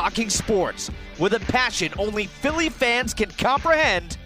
[0.00, 4.16] talking sports with a passion only Philly fans can comprehend.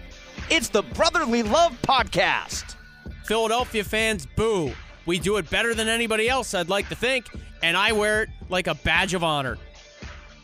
[0.48, 2.76] It's the Brotherly Love Podcast.
[3.24, 4.70] Philadelphia fans, boo.
[5.04, 7.26] We do it better than anybody else, I'd like to think,
[7.64, 9.58] and I wear it like a badge of honor.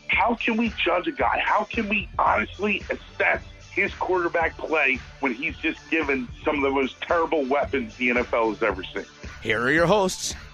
[0.09, 1.41] How can we judge a guy?
[1.41, 6.71] How can we honestly assess his quarterback play when he's just given some of the
[6.71, 9.05] most terrible weapons the NFL has ever seen?
[9.41, 10.50] Here are your hosts, Joe O'Donnell.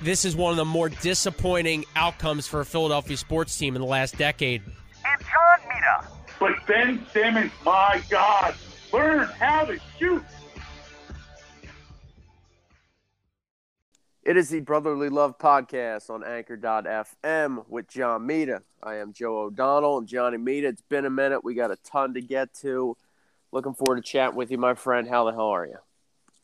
[0.00, 3.88] This is one of the more disappointing outcomes for a Philadelphia sports team in the
[3.88, 4.62] last decade.
[5.04, 6.08] And John Mita.
[6.38, 8.54] But Ben Simmons, my God,
[8.92, 10.24] learn how to shoot.
[14.22, 18.62] It is the Brotherly Love Podcast on Anchor.fm with John Mita.
[18.82, 20.68] I am Joe O'Donnell and Johnny Mita.
[20.68, 21.42] It's been a minute.
[21.42, 22.96] We got a ton to get to.
[23.50, 25.08] Looking forward to chatting with you, my friend.
[25.08, 25.78] How the hell are you?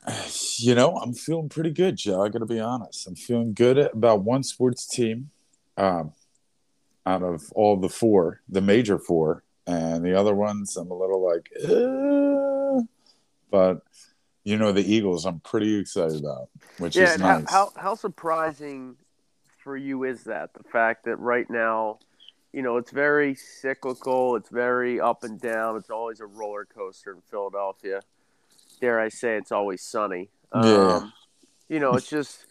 [0.56, 2.22] You know, I'm feeling pretty good, Joe.
[2.22, 3.08] I got to be honest.
[3.08, 5.30] I'm feeling good about one sports team
[5.77, 6.12] um,
[7.05, 11.24] out of all the four, the major four, and the other ones, I'm a little
[11.24, 12.84] like, eh.
[13.50, 13.83] but
[14.44, 17.50] you know, the Eagles, I'm pretty excited about, which yeah, is nice.
[17.50, 18.96] how, how how surprising
[19.58, 21.98] for you is that the fact that right now,
[22.52, 24.36] you know, it's very cyclical.
[24.36, 25.77] It's very up and down.
[25.77, 28.02] It's always a roller coaster in Philadelphia.
[28.84, 30.28] Dare I say, it's always sunny.
[30.52, 31.08] Um, Yeah.
[31.70, 32.44] You know, it's just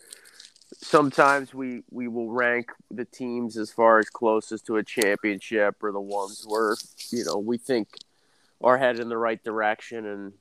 [0.82, 5.92] sometimes we we will rank the teams as far as closest to a championship or
[5.92, 6.76] the ones where
[7.12, 7.88] you know we think
[8.64, 10.34] are headed in the right direction and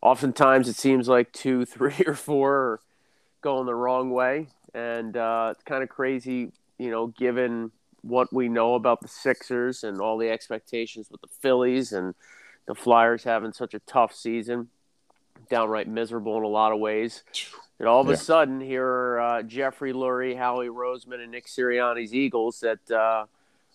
[0.00, 2.80] oftentimes it seems like two three or four are
[3.40, 8.48] going the wrong way and uh, it's kind of crazy you know given what we
[8.48, 12.14] know about the sixers and all the expectations with the phillies and
[12.68, 14.68] the flyers having such a tough season
[15.48, 17.22] downright miserable in a lot of ways
[17.82, 18.14] and all of Yeah.
[18.14, 23.26] a sudden, here are uh, Jeffrey Lurie, Howie Roseman, and Nick Sirianni's Eagles that uh,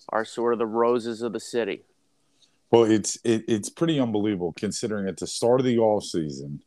[0.10, 1.84] are sort of the roses of the city.
[2.72, 6.64] Well, it's it, it's pretty unbelievable considering at the start of the off season,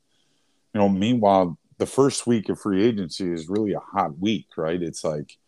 [0.74, 4.82] you know, meanwhile, the first week of free agency is really a hot week, right?
[4.82, 5.38] It's like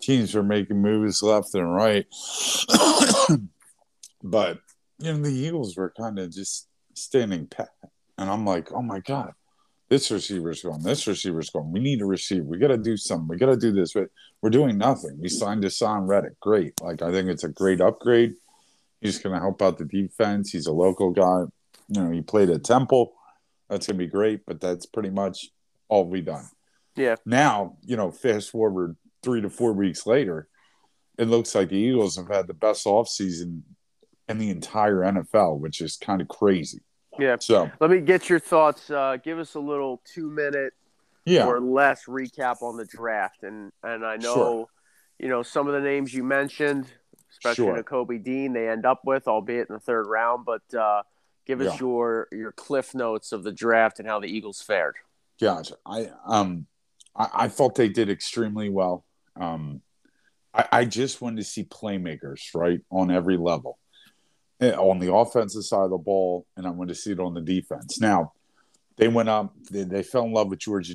[0.00, 2.06] teams are making moves left and right.
[4.22, 4.58] but
[4.98, 7.70] you know, the Eagles were kind of just standing pat.
[8.22, 9.32] And I'm like, oh my God,
[9.88, 11.72] this receiver's going, this receiver's going.
[11.72, 12.44] We need a receiver.
[12.44, 13.28] We got to do something.
[13.28, 13.92] We got to do this.
[13.92, 14.08] But
[14.40, 15.18] we're doing nothing.
[15.20, 16.38] We signed Haason Reddick.
[16.40, 16.80] Great.
[16.80, 18.34] Like, I think it's a great upgrade.
[19.00, 20.50] He's going to help out the defense.
[20.50, 21.42] He's a local guy.
[21.88, 23.12] You know, he played at Temple.
[23.68, 24.46] That's going to be great.
[24.46, 25.48] But that's pretty much
[25.88, 26.44] all we done.
[26.96, 27.16] Yeah.
[27.26, 30.48] Now, you know, fast forward three to four weeks later,
[31.18, 33.62] it looks like the Eagles have had the best offseason
[34.28, 36.80] in the entire NFL, which is kind of crazy.
[37.18, 37.36] Yeah.
[37.40, 38.90] So, Let me get your thoughts.
[38.90, 40.72] Uh, give us a little two minute
[41.24, 41.46] yeah.
[41.46, 43.42] or less recap on the draft.
[43.42, 44.66] And, and I know, Sure.
[45.18, 46.86] you know, some of the names you mentioned,
[47.30, 47.82] especially Sure.
[47.82, 50.44] Kobe Dean, they end up with, albeit in the third round.
[50.46, 51.02] But uh,
[51.46, 51.80] give us Yeah.
[51.80, 54.96] your, your cliff notes of the draft and how the Eagles fared.
[55.40, 55.74] Gotcha.
[55.84, 56.66] I um
[57.16, 59.04] I, I thought they did extremely well.
[59.34, 59.82] Um
[60.54, 63.78] I, I just wanted to see playmakers, right, on every level.
[64.62, 67.34] Eh, On the offensive side of the ball, and I'm going to see it on
[67.34, 68.00] the defense.
[68.00, 68.32] Now,
[68.96, 70.94] they went up, they, they fell in love with Georgia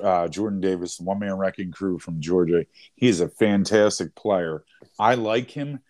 [0.00, 2.64] uh, Jordan Davis, one man wrecking crew from Georgia.
[2.94, 4.62] He is a fantastic player.
[4.96, 5.80] I like him,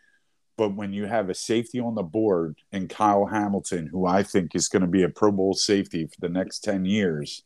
[0.56, 4.54] but when you have a safety on the board and Kyle Hamilton, who I think
[4.54, 7.43] is going to be a Pro Bowl safety for the next 10 years,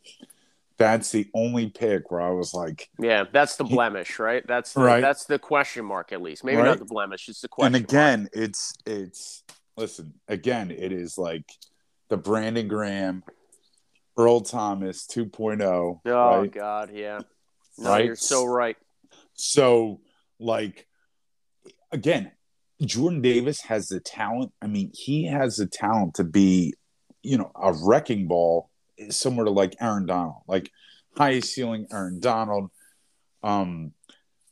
[0.78, 4.46] that's the only pick where I was like, Yeah, that's the blemish, right?
[4.46, 5.00] That's the, Right.
[5.00, 6.44] that's the question mark at least.
[6.44, 6.66] Maybe Right.
[6.66, 7.74] not the blemish, it's the question.
[7.74, 7.90] and mark.
[7.90, 9.42] again, it's, it's,
[9.76, 11.44] listen, again, it is like
[12.08, 13.22] the Brandon Graham,
[14.18, 16.00] Earl Thomas 2.0.
[16.06, 16.52] Oh right?
[16.52, 17.20] God, yeah.
[17.78, 18.04] No, Right?
[18.06, 18.76] you're so right.
[19.34, 20.00] So,
[20.38, 20.86] like,
[21.92, 22.32] again,
[22.82, 24.52] Jordan Davis has the talent.
[24.62, 26.74] I mean, he has the talent to be,
[27.22, 28.70] you know, a wrecking ball,
[29.10, 30.70] similar to like Aaron Donald, like
[31.16, 32.70] highest ceiling Aaron Donald.
[33.42, 33.92] Um,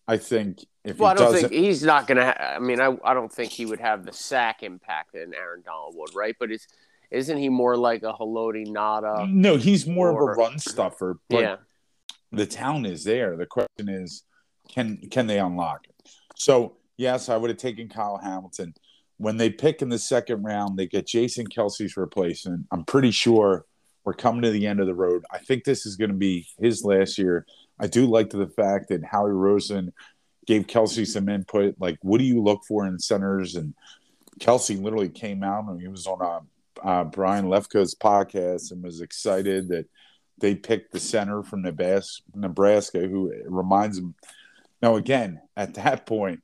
[0.06, 2.26] I think if Well, I don't think he's not going to.
[2.26, 5.62] Ha- I mean, I I don't think he would have the sack impact that Aaron
[5.64, 6.36] Donald would, right?
[6.38, 6.66] But is
[7.10, 9.30] isn't he more like a Haloti Ngata?
[9.30, 11.18] no, he's more or- of a run stuffer.
[11.30, 11.56] But yeah,
[12.32, 13.36] the talent is there.
[13.36, 14.24] The question is,
[14.68, 16.10] can can they unlock it?
[16.36, 18.74] So yes, I would have taken Kyle Hamilton.
[19.16, 22.66] When they pick in the second round, they get Jason Kelce's replacement.
[22.72, 23.64] I'm pretty sure
[24.04, 25.24] we're coming to the end of the road.
[25.30, 27.46] I think this is going to be his last year.
[27.78, 29.92] I do like the fact that Howie Rosen
[30.46, 31.76] gave Kelce some input.
[31.78, 33.54] Like, what do you look for in centers?
[33.56, 33.74] And
[34.40, 39.00] Kelce literally came out and he was on a, uh, Brian Lefko's podcast and was
[39.00, 39.86] excited that
[40.38, 44.14] they picked the center from Nebraska, who reminds him.
[44.82, 46.42] Now, again, at that point,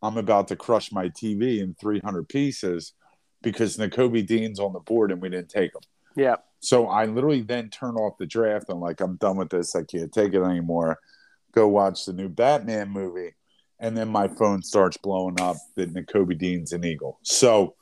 [0.00, 2.94] I'm about to crush my TV in 300 pieces
[3.42, 5.82] because Nakobe Dean's on the board and we didn't take him.
[6.16, 6.36] Yeah.
[6.62, 9.74] So I literally then turn off the draft and like I'm done with this.
[9.74, 10.98] I can't take it anymore.
[11.52, 13.34] Go watch the new Batman movie,
[13.80, 17.18] and then my phone starts blowing up that Nakobe Dean's an Eagle.
[17.22, 17.74] So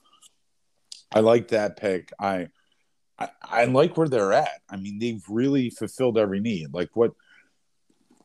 [1.12, 2.11] I like that pick.
[2.19, 2.49] I,
[3.19, 4.62] I I like where they're at.
[4.69, 6.73] I mean, they've really fulfilled every need.
[6.73, 7.12] Like what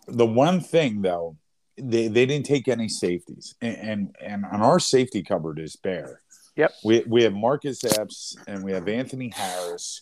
[0.08, 1.38] the one thing though,
[1.78, 6.22] they they didn't take any safeties, and and, and on our safety cupboard is bare.
[6.56, 6.74] Yep.
[6.86, 10.02] We we have Marcus Epps and we have Anthony Harris.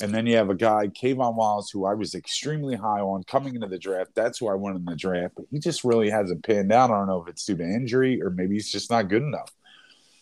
[0.00, 3.54] And then you have a guy, K'Von Wallace, who I was extremely high on coming
[3.54, 4.10] into the draft.
[4.14, 6.90] That's who I went in the draft, but he just really hasn't panned out.
[6.90, 9.52] I don't know if it's due to injury or maybe he's just not good enough.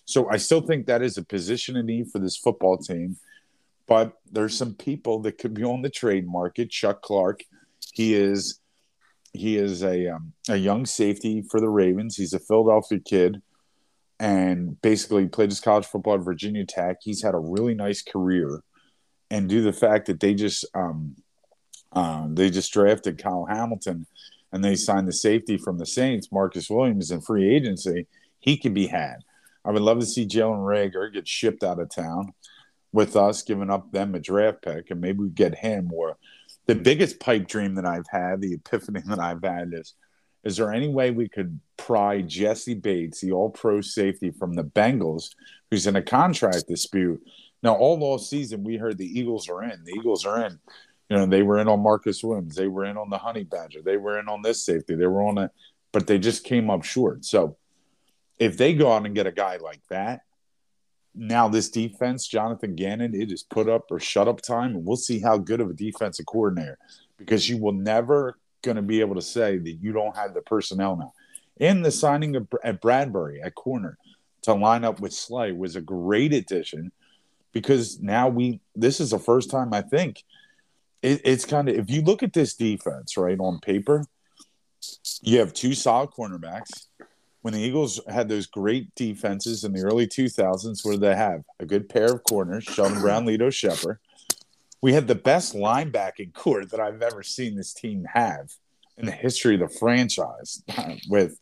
[0.04, 3.16] So I still think that is a position of need for this football team.
[3.86, 6.70] But there's some people that could be on the trade market.
[6.70, 7.44] Chuck Clark,
[7.92, 8.60] he is
[9.32, 12.16] he is a um, a young safety for the Ravens.
[12.16, 13.42] He's a Philadelphia kid,
[14.20, 16.98] and basically played his college football at Virginia Tech.
[17.02, 18.62] He's had a really nice career,
[19.32, 21.16] and to the fact that they just um,
[21.90, 24.06] uh, they just drafted Kyle Hamilton,
[24.52, 28.06] and they signed the safety from the Saints, Marcus Williams, in free agency,
[28.40, 29.16] he could be had.
[29.64, 32.34] I would love to see Jalen Reagor get shipped out of town
[32.92, 35.90] with us, giving up them a draft pick, and maybe we get him.
[35.94, 36.18] Or
[36.66, 39.94] the biggest pipe dream that I've had, the epiphany that I've had is:
[40.44, 45.30] is there any way we could pry Jessie Bates, the All-Pro safety from the Bengals,
[45.70, 47.22] who's in a contract dispute?
[47.62, 49.84] Now, all off season, we heard the Eagles are in.
[49.84, 50.58] The Eagles are in.
[51.08, 52.56] You know, they were in on Marcus Williams.
[52.56, 53.82] They were in on the Honey Badger.
[53.82, 54.94] They were in on this safety.
[54.94, 55.50] They were on it,
[55.92, 57.24] but they just came up short.
[57.24, 57.56] So
[58.38, 60.22] if they go out and get a guy like that,
[61.14, 64.96] now this defense, Jonathan Gannon, it is put up or shut up time, and we'll
[64.96, 66.78] see how good of a defensive coordinator
[67.18, 70.40] because you will never going to be able to say that you don't have the
[70.40, 71.12] personnel now.
[71.60, 73.98] And the signing of at Bradberry at corner
[74.42, 76.90] to line up with Slay was a great addition
[77.52, 80.24] because now we this is the first time I think
[81.02, 84.06] it, it's kind of if you look at this defense right on paper,
[85.20, 86.86] you have two solid cornerbacks
[87.42, 91.66] when the Eagles had those great defenses in the early 2000s, where they have a
[91.66, 93.98] good pair of corners, Sheldon Brown, Lito Sheppard.
[94.80, 98.52] We had the best linebacking core that I've ever seen this team have
[98.96, 100.62] in the history of the franchise,
[101.08, 101.40] with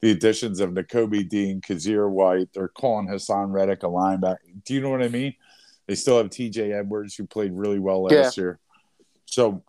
[0.00, 2.48] the additions of Nakobe Dean, Kyzir White.
[2.54, 4.38] They're calling Haason Reddick a linebacker.
[4.64, 5.34] Do you know what I mean?
[5.86, 8.42] They still have TJ Edwards, who played really well last Yeah.
[8.42, 8.60] year.
[9.26, 9.62] So,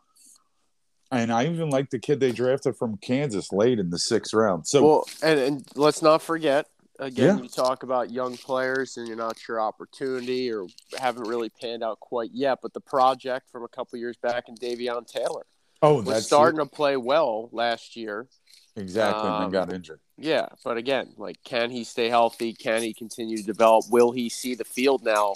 [1.12, 4.68] and I even like the kid they drafted from Kansas late in the sixth round.
[4.68, 6.68] So, Well, and, and let's not forget
[7.00, 7.44] again, Yeah.
[7.44, 10.68] you talk about young players and you're not sure opportunity or
[11.00, 12.60] haven't really panned out quite yet.
[12.62, 15.46] But the project from a couple years back in Davion Taylor
[15.82, 18.28] oh, was that's starting to play well last year.
[18.76, 19.28] exactly.
[19.28, 20.00] and um, then got injured.
[20.18, 22.54] Yeah, but again, like, can he stay healthy?
[22.54, 23.86] Can he continue to develop?
[23.90, 25.36] Will he see the field now,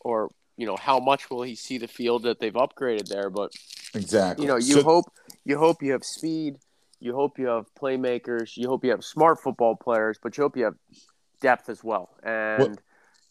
[0.00, 3.30] or you know, how much will he see the field that they've upgraded there?
[3.30, 3.52] But
[3.94, 4.44] Exactly.
[4.44, 5.04] you know, you So- hope
[5.44, 6.58] you hope you have speed,
[7.00, 10.56] you hope you have playmakers, you hope you have smart football players, but you hope
[10.56, 10.74] you have
[11.40, 12.10] depth as well.
[12.22, 12.78] And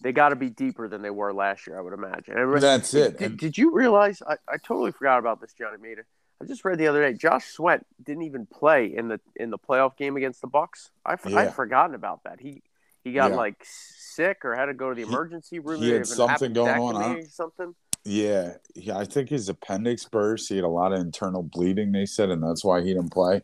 [0.01, 2.37] they got to be deeper than they were last year, I would imagine.
[2.37, 3.17] And That's it.
[3.17, 4.21] Did, did you realize?
[4.27, 6.03] I, I totally forgot about this, Johnny Mita.
[6.41, 7.17] I just read the other day.
[7.17, 10.91] Josh Sweat didn't even play in the in the playoff game against the Bucks.
[11.03, 11.39] I Yeah.
[11.39, 12.39] I'd forgotten about that.
[12.39, 12.61] He
[13.07, 13.37] he got Yeah.
[13.37, 15.81] like sick or had to go to the He- emergency room.
[15.81, 17.21] he They had something going on, huh?
[17.29, 17.75] Something.
[18.03, 20.47] Yeah, yeah, I think his appendix burst.
[20.49, 21.91] He had a lot of internal bleeding.
[21.91, 23.41] They said, and that's why he didn't play.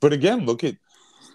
[0.00, 0.74] But again, look at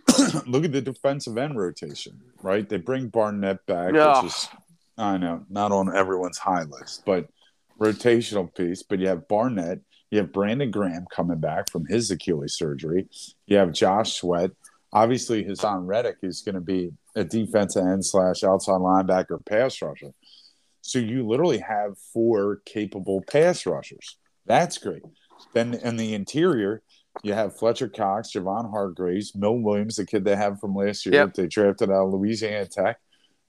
[0.45, 2.19] look at the defensive end rotation.
[2.41, 4.21] Right, they bring Barnett back, Yeah.
[4.21, 4.49] which is
[4.97, 7.29] I know not on everyone's high list, but
[7.79, 8.83] rotational piece.
[8.83, 9.79] But you have Barnett,
[10.11, 13.07] you have Brandon Graham coming back from his Achilles surgery.
[13.47, 14.51] You have Josh Sweat.
[14.91, 20.13] Obviously, Haason Reddick is going to be a defensive end slash outside linebacker pass rusher.
[20.81, 24.17] So you literally have four capable pass rushers.
[24.45, 25.03] That's great.
[25.53, 26.81] Then in the interior,
[27.21, 31.15] you have Fletcher Cox, Javon Hargraves, Mill Williams, the kid they have from last year.
[31.15, 31.33] Yep.
[31.35, 32.97] They drafted out of Louisiana Tech,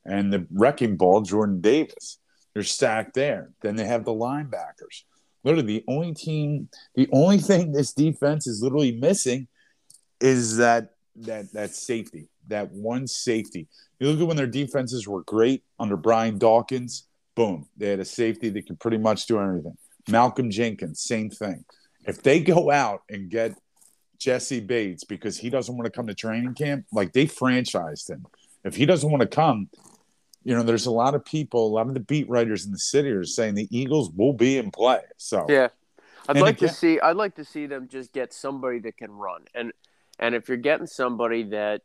[0.04, 2.18] and the wrecking ball, Jordan Davis.
[2.52, 3.50] They're stacked there.
[3.62, 5.02] Then they have the linebackers.
[5.42, 9.49] Literally, the only team, the only thing this defense is literally missing
[10.21, 13.68] is that that that safety, that one safety.
[13.98, 17.06] You look at when their defenses were great under Brian Dawkins.
[17.34, 19.76] Boom, they had a safety that could pretty much do everything.
[20.08, 21.64] Malcolm Jenkins, same thing.
[22.06, 23.56] If they go out and get
[24.18, 28.26] Jessie Bates because he doesn't want to come to training camp, like they franchised him.
[28.64, 29.68] If he doesn't want to come,
[30.44, 32.78] you know, there's a lot of people, a lot of the beat writers in the
[32.78, 35.00] city are saying the Eagles will be in play.
[35.16, 35.68] So Yeah,
[36.28, 37.00] I'd And like to see.
[37.00, 39.72] I'd like to see them just get somebody that can run, and
[40.18, 41.82] and if you're getting somebody that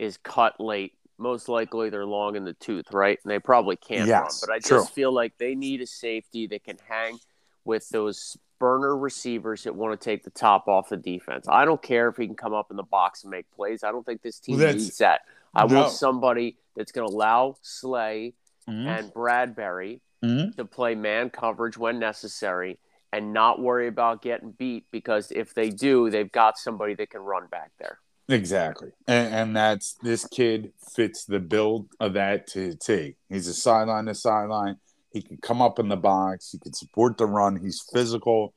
[0.00, 0.94] is cut late.
[1.18, 3.18] Most likely they're long in the tooth, right?
[3.22, 4.48] And they probably can't Yes, run.
[4.48, 4.78] But I true.
[4.78, 7.18] just feel like they need a safety that can hang
[7.64, 11.46] with those burner receivers that want to take the top off the defense.
[11.48, 13.84] I don't care if he can come up in the box and make plays.
[13.84, 15.20] I don't think this team that's- needs that.
[15.54, 15.80] I No.
[15.80, 18.34] want somebody that's going to allow Slay
[18.68, 18.86] Mhm.
[18.86, 20.56] and Bradberry Mhm.
[20.56, 22.78] to play man coverage when necessary
[23.12, 27.22] and not worry about getting beat because if they do, they've got somebody that can
[27.22, 27.98] run back there.
[28.30, 28.90] Exactly.
[29.08, 33.16] And, and that's this kid fits the build of that to T.
[33.28, 34.76] He's a sideline to sideline.
[35.12, 36.50] He can come up in the box.
[36.52, 37.56] He can support the run.
[37.56, 38.54] He's physical,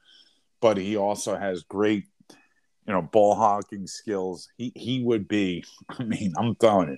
[0.62, 2.06] but he also has great,
[2.88, 4.48] you know, ball hawking skills.
[4.58, 5.64] He he would be.
[5.90, 6.98] I mean, I'm telling you,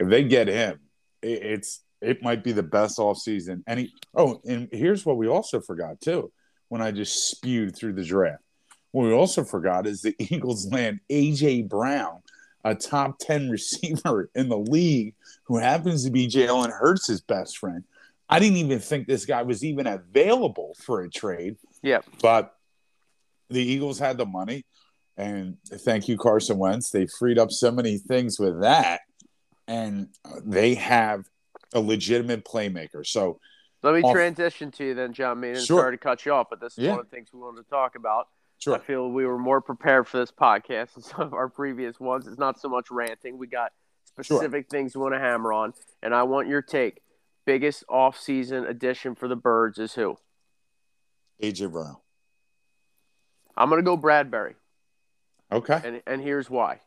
[0.00, 0.80] if they get him,
[1.22, 3.62] it, it's it might be the best off season.
[3.68, 3.92] And he.
[4.16, 6.32] Oh, and here's what we also forgot too.
[6.68, 8.42] When I just spewed through the draft.
[8.96, 12.22] What we also forgot is the Eagles land AJ Brown,
[12.64, 17.84] a top 10 receiver in the league who happens to be Jalen Hurts' best friend.
[18.30, 22.06] I didn't even think this guy was even available for a trade, Yep.
[22.22, 22.56] but
[23.50, 24.64] the Eagles had the money.
[25.18, 26.88] And thank you, Carson Wentz.
[26.88, 29.02] They freed up so many things with that.
[29.68, 30.08] And
[30.42, 31.26] they have
[31.74, 33.06] a legitimate playmaker.
[33.06, 33.40] So,
[33.82, 35.60] Let me Off- transition to you then, John Mita.
[35.60, 35.80] Sure.
[35.82, 36.92] Sorry to cut you off, but this is Yeah.
[36.92, 38.28] one of the things we wanted to talk about.
[38.58, 38.74] Sure.
[38.76, 42.26] I feel we were more prepared for this podcast than some of our previous ones.
[42.26, 43.38] It's not so much ranting.
[43.38, 43.72] We got
[44.04, 47.02] specific things we want to hammer on, and I want your take.
[47.44, 50.16] Biggest off-season addition for the Birds is who?
[51.42, 51.96] AJ Brown.
[53.56, 54.54] I'm going to go Bradberry.
[55.52, 55.80] Okay.
[55.84, 56.80] and and here's why.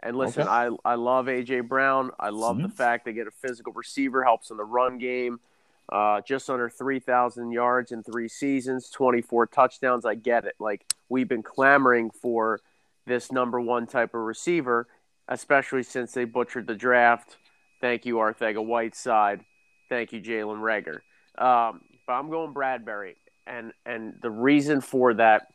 [0.00, 0.50] And listen, Okay.
[0.50, 2.10] I I love AJ Brown.
[2.18, 2.72] I love the Mhm.
[2.72, 5.38] fact they get a physical receiver, helps in the run game.
[5.88, 10.04] Uh, just under three thousand yards in three seasons, twenty four touchdowns.
[10.04, 10.56] I get it.
[10.58, 12.60] Like we've been clamoring for
[13.06, 14.88] this number one type of receiver,
[15.28, 17.36] especially since they butchered the draft.
[17.80, 19.44] Thank you, Arcega-Whiteside.
[19.90, 21.00] Thank you, Jalen Reagor.
[21.38, 23.16] Um, but I'm going Bradberry,
[23.46, 25.48] and and the reason for that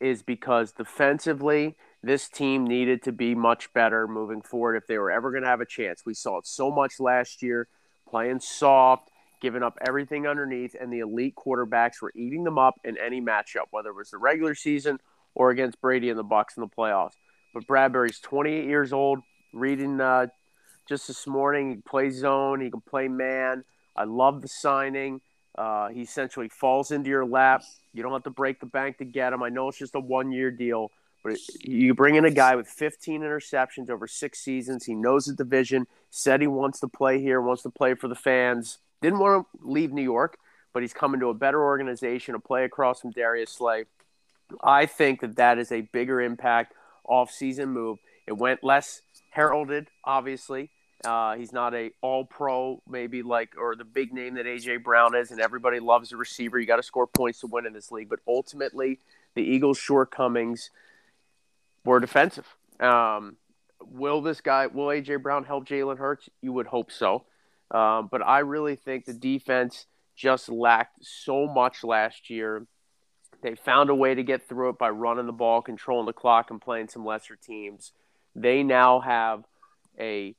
[0.00, 5.10] is because defensively, this team needed to be much better moving forward if they were
[5.10, 6.02] ever going to have a chance.
[6.04, 7.68] We saw it so much last year,
[8.08, 9.10] playing soft,
[9.42, 13.66] giving up everything underneath, and the elite quarterbacks were eating them up in any matchup,
[13.72, 15.00] whether it was the regular season
[15.34, 17.16] or against Brady and the Bucks in the playoffs.
[17.52, 19.18] But Bradberry's 28 years old.
[19.52, 20.28] Reading uh,
[20.88, 23.64] just this morning, he plays zone, he can play man.
[23.94, 25.20] I love the signing.
[25.58, 27.62] Uh, he essentially falls into your lap.
[27.92, 29.42] You don't have to break the bank to get him.
[29.42, 30.90] I know it's just a one year deal,
[31.22, 34.86] but you bring in a guy with 15 interceptions over six seasons.
[34.86, 38.14] He knows the division, said he wants to play here, wants to play for the
[38.14, 38.78] fans.
[39.02, 40.38] Didn't want to leave New York,
[40.72, 43.84] but he's coming to a better organization to play across from Darius Slay.
[44.62, 47.98] I think that that is a bigger impact off-season move.
[48.26, 50.70] It went less heralded, obviously.
[51.04, 55.32] Uh, he's not a all-pro, maybe like or the big name that AJ Brown is,
[55.32, 56.60] and everybody loves a receiver.
[56.60, 58.08] You got to score points to win in this league.
[58.08, 59.00] But ultimately,
[59.34, 60.70] the Eagles' shortcomings
[61.84, 62.46] were defensive.
[62.78, 63.36] Um,
[63.80, 66.28] will this guy, will AJ Brown help Jalen Hurts?
[66.40, 67.24] You would hope so.
[67.72, 72.66] Um, but I really think the defense just lacked so much last year.
[73.42, 76.50] They found a way to get through it by running the ball, controlling the clock,
[76.50, 77.92] and playing some lesser teams.
[78.36, 79.44] They now have
[79.98, 80.36] a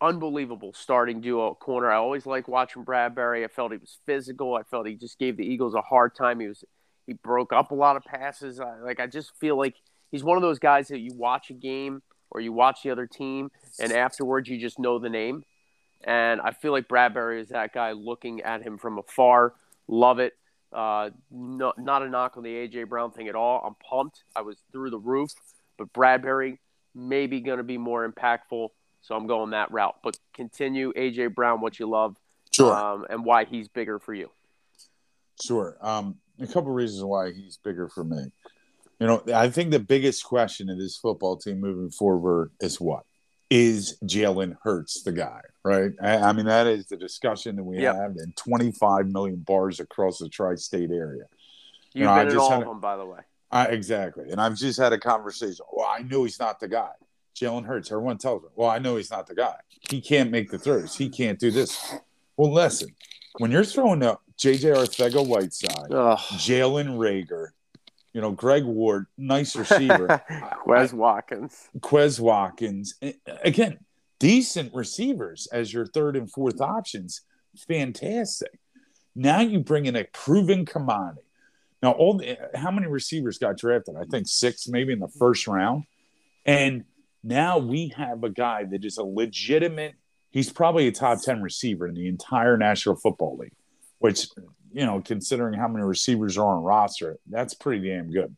[0.00, 1.90] unbelievable starting duo corner.
[1.90, 3.44] I always like watching Bradberry.
[3.44, 4.54] I felt he was physical.
[4.54, 6.40] I felt he just gave the Eagles a hard time.
[6.40, 6.64] He was
[7.06, 8.60] he broke up a lot of passes.
[8.60, 9.76] I, like I just feel like
[10.10, 13.06] he's one of those guys that you watch a game or you watch the other
[13.06, 13.50] team,
[13.80, 15.44] and afterwards you just know the name.
[16.04, 19.54] And I feel like Bradberry is that guy looking at him from afar.
[19.88, 20.34] Love it.
[20.72, 23.62] Uh, no, not a knock on the AJ Brown thing at all.
[23.66, 24.22] I'm pumped.
[24.36, 25.30] I was through the roof,
[25.76, 26.58] but Bradberry
[26.94, 28.68] maybe going to be more impactful.
[29.02, 29.96] So I'm going that route.
[30.02, 32.16] But continue AJ Brown, what you love,
[32.52, 32.74] Sure.
[32.74, 34.30] um, and why he's bigger for you.
[35.40, 35.76] Sure.
[35.80, 38.32] Um, a couple reasons why he's bigger for me.
[39.00, 43.04] You know, I think the biggest question of this football team moving forward is what?
[43.50, 45.92] Is Jalen Hurts the guy, right?
[46.02, 47.96] I, I mean, that is the discussion that we Yep.
[47.96, 51.24] have in 25 million bars across the tri state area.
[51.94, 53.20] You've No, I been just all of a- them, by the way.
[53.50, 54.30] I, exactly.
[54.30, 55.64] And I've just had a conversation.
[55.72, 56.90] Well, I know he's not the guy.
[57.34, 59.54] Jalen Hurts, everyone tells me, well, I know he's not the guy.
[59.88, 60.94] He can't make the throws.
[60.96, 61.94] He can't do this.
[62.36, 62.94] Well, listen,
[63.38, 67.48] when you're throwing up JJ Arcega-Whiteside, Jalen Reagor,
[68.18, 70.20] you know, Greg Ward, nice receiver,
[70.66, 71.68] Wes Watkins.
[71.78, 72.96] Quez Watkins,
[73.44, 73.78] again,
[74.18, 77.20] decent receivers as your third and fourth options.
[77.68, 78.58] Fantastic.
[79.14, 81.22] Now you bring in a proven commodity.
[81.80, 83.94] Now, all the, how many receivers got drafted?
[83.94, 85.84] I think six, maybe in the first round.
[86.44, 86.86] And
[87.22, 89.94] Now we have a guy that is a legitimate.
[90.30, 93.54] He's probably a top ten receiver in the entire National Football League,
[94.00, 94.26] which
[94.78, 98.36] you know, considering how many receivers are on roster, that's pretty damn good.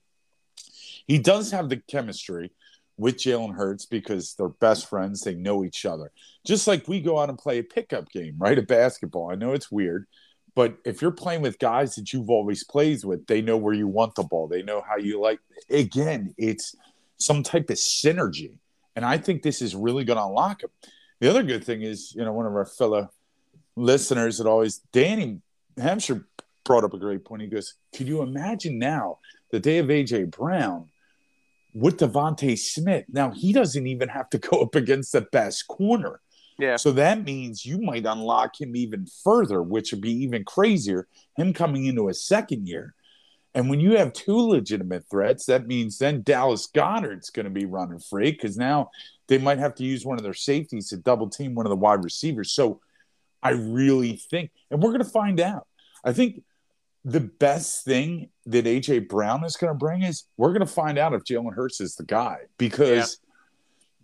[1.07, 2.51] He does have the chemistry
[2.97, 5.21] with Jalen Hurts because they're best friends.
[5.21, 6.11] They know each other.
[6.47, 8.59] Just like we go out and play a pickup game, right?
[8.59, 9.31] A basketball.
[9.31, 10.07] I know it's weird,
[10.55, 13.87] but if you're playing with guys that you've always played with, they know where you
[13.87, 14.49] want the ball.
[14.49, 15.41] They know how you like.
[15.69, 16.75] Again, it's
[17.19, 18.53] some type of synergy.
[18.97, 20.71] And I think this is really going to unlock him.
[21.21, 23.11] The other good thing is, you know, one of our fellow
[23.77, 25.43] listeners that always, Danny
[25.79, 26.27] Hampshire
[26.65, 27.43] brought up a great point.
[27.43, 29.19] He goes, Could you imagine now
[29.51, 30.89] the day of AJ Brown
[31.75, 33.05] with DeVonta Smith?
[33.09, 36.21] Now he doesn't even have to go up against the best corner.
[36.59, 36.77] Yeah.
[36.77, 41.09] So that means you might unlock him even further, which would be even crazier.
[41.37, 42.95] Him coming into a second year.
[43.55, 47.65] And when you have two legitimate threats, that means then Dallas Goedert's going to be
[47.65, 48.91] running free because now
[49.27, 51.77] they might have to use one of their safeties to double team one of the
[51.77, 52.53] wide receivers.
[52.53, 52.81] So
[53.43, 55.67] I really think, and we're going to find out.
[56.05, 56.43] I think
[57.05, 60.99] the best thing that AJ Brown is going to bring is we're going to find
[60.99, 63.19] out if Jalen Hurts is the guy because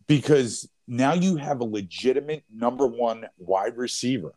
[0.07, 4.35] because now you have a legitimate number one wide receiver.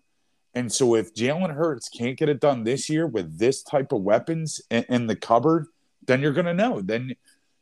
[0.55, 4.01] And so if Jalen Hurts can't get it done this year with this type of
[4.01, 5.67] weapons in, in the cupboard,
[6.07, 6.81] then you're going to know.
[6.81, 7.13] Then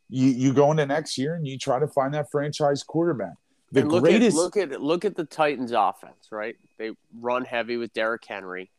[0.09, 3.35] you, you go into next year and you try to find that franchise quarterback.
[3.73, 4.37] The look greatest.
[4.37, 6.55] At, look at look at the Titans' offense, right?
[6.77, 8.71] They run heavy with Derrick Henry.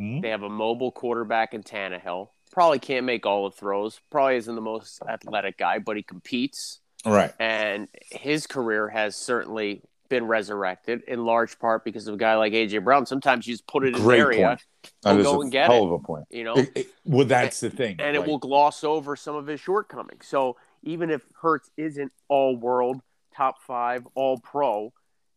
[0.00, 0.22] Mhm.
[0.22, 2.28] They have a mobile quarterback in Tannehill.
[2.52, 4.00] Probably can't make all the throws.
[4.10, 6.80] Probably isn't the most athletic guy, but he competes.
[7.04, 7.32] right.
[7.38, 12.52] And his career has certainly been resurrected in large part because of a guy like
[12.52, 13.06] AJ Brown.
[13.06, 14.64] Sometimes you just put it in Great an area, point.
[15.02, 15.86] That go a and get hell it.
[15.86, 16.24] of a point.
[16.30, 17.96] you know, It- it- well, that's the thing.
[17.98, 20.26] and it will gloss over some of his shortcomings.
[20.26, 23.00] So even if Hurts isn't all world,
[23.34, 24.92] top five, all pro,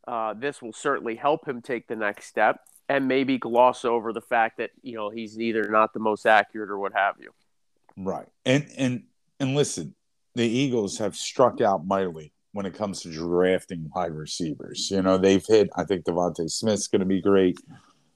[0.07, 4.21] uh, this will certainly help him take the next step and maybe gloss over the
[4.21, 7.32] fact that you know he's either not the most accurate or what have you.
[7.95, 8.28] Right.
[8.45, 9.04] And and
[9.39, 9.95] and listen,
[10.36, 14.89] the Eagles have struck out mightily when it comes to drafting wide receivers.
[14.89, 17.60] You know, they've hit I think DeVonta Smith's gonna be great.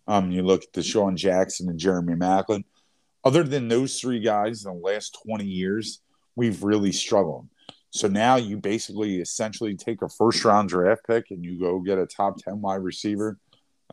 [0.07, 2.65] Um, you look at DeSean Jackson and Jeremy Maclin.
[3.23, 6.01] Other than those three guys in the last 20 years,
[6.35, 7.47] we've really struggled.
[7.91, 11.99] So now you basically essentially take a first round draft pick and you go get
[11.99, 13.37] a top 10 wide receiver.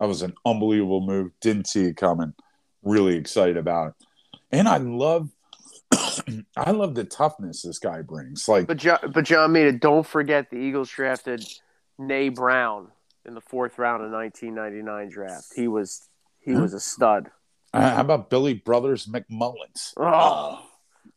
[0.01, 1.31] That was an unbelievable move.
[1.41, 2.33] Didn't see it coming.
[2.81, 4.07] Really excited about it.
[4.51, 5.29] And I love
[6.57, 8.47] I love the toughness this guy brings.
[8.47, 11.45] Like But John, but John Mita, don't forget the Eagles drafted
[11.99, 12.87] Na Brown
[13.27, 15.53] in the fourth round of 1999 draft.
[15.55, 16.09] He was
[16.39, 17.29] he was a stud.
[17.71, 19.93] uh, how about Billy Brothers McMullins?
[19.97, 20.65] Oh,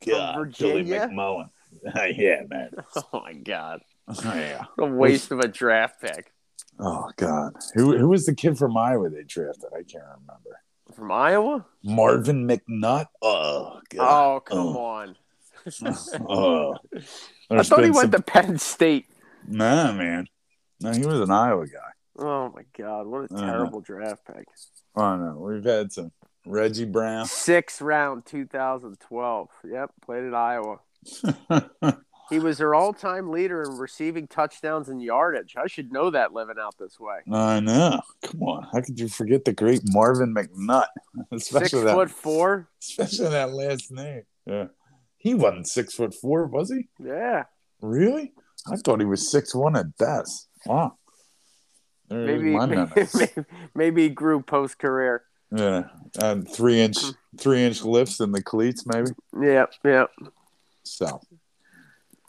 [0.07, 1.49] God, Billy McMullen.
[2.17, 2.73] yeah, man.
[2.97, 3.81] oh my God!
[4.09, 4.65] Oh, yeah.
[4.77, 6.34] What a waste of a draft pick
[6.81, 7.53] Oh God.
[7.75, 9.71] Who who was the kid from Iowa they drafted?
[9.73, 10.61] I can't remember.
[10.95, 11.65] from Iowa.
[11.83, 13.07] Marvin McNutt.
[13.23, 14.35] Oh God.
[14.37, 14.79] Oh come Oh.
[14.79, 15.17] on!
[16.29, 16.77] Oh.
[17.51, 19.07] I thought he went some- to Penn State.
[19.47, 20.27] Nah, man.
[20.81, 21.91] No, he was an Iowa guy.
[22.19, 23.07] Oh my God!
[23.07, 24.47] What a terrible draft pick.
[24.97, 26.13] Oh no, we've had some
[26.47, 27.27] Reggie Brown.
[27.27, 29.49] Sixth round, 2012.
[29.71, 30.79] Yep, played at Iowa.
[32.31, 35.57] He was their all-time leader in receiving touchdowns and yardage.
[35.57, 37.19] I should know that living out this way.
[37.31, 38.01] I know.
[38.23, 38.67] Come on.
[38.73, 40.87] How could you forget the great Marvin McNutt?
[41.33, 42.69] Six Especially that, foot four.
[42.83, 44.23] especially that last name.
[44.47, 44.67] Yeah.
[45.19, 46.89] He wasn't six foot four, was he?
[47.03, 47.45] Yeah,
[47.81, 48.33] Really?
[48.71, 50.49] I thought he was six one at best.
[50.67, 50.97] Wow.
[52.09, 55.23] There's maybe maybe, maybe he grew post career.
[55.51, 55.85] Yeah.
[56.21, 56.99] And three inch
[57.39, 59.11] three inch lifts in the cleats, maybe.
[59.41, 60.11] Yep, yep.
[60.83, 61.21] So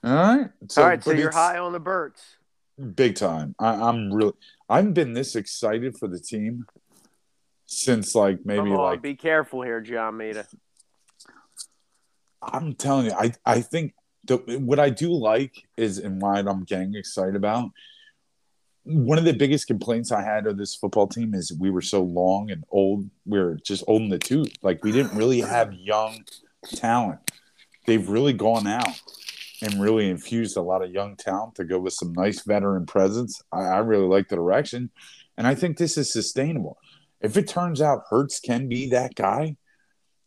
[0.06, 0.50] all right.
[0.70, 2.22] So, All right, so you're high on the birds.
[2.96, 3.56] Big time.
[3.60, 4.34] I, I'm really
[4.70, 6.66] I haven't been this excited for the team
[7.66, 10.46] since like maybe on, like be careful here, John Mita.
[12.42, 13.94] I'm telling you, I, I think
[14.26, 17.72] the, what I do like is, and why I'm getting excited about,
[18.84, 22.04] one of the biggest complaints I had of this football team is we were so
[22.04, 23.10] long and old.
[23.26, 24.54] We are just old in the tooth.
[24.62, 26.24] Like we didn't really have young
[26.68, 27.20] talent.
[27.88, 29.02] They've really gone out
[29.62, 33.42] and really infused a lot of young talent to go with some nice veteran presence.
[33.52, 34.92] I, I really like the direction,
[35.38, 36.78] and I think this is sustainable.
[37.22, 39.58] If it turns out Hurts can be that guy,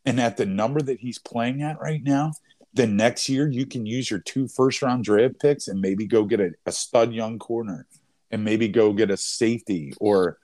[0.04, 2.32] and at the number that he's playing at right now,
[2.72, 6.24] then next year you can use your two first round draft picks and maybe go
[6.24, 7.86] get a, a stud young corner
[8.30, 10.38] and maybe go get a safety or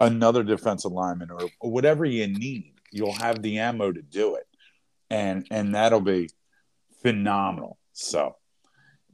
[0.00, 2.72] another defensive lineman or whatever you need.
[2.90, 4.46] You'll have the ammo to do it.
[5.10, 6.30] And and that'll be
[7.02, 7.78] phenomenal.
[7.92, 8.36] So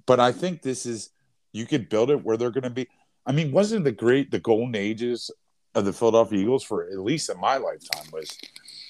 [0.07, 1.11] but I think this is
[1.53, 2.87] You could build it where they're going to be.
[3.25, 5.31] I mean, wasn't the great the golden ages
[5.75, 8.29] of the Philadelphia Eagles for at least in my lifetime was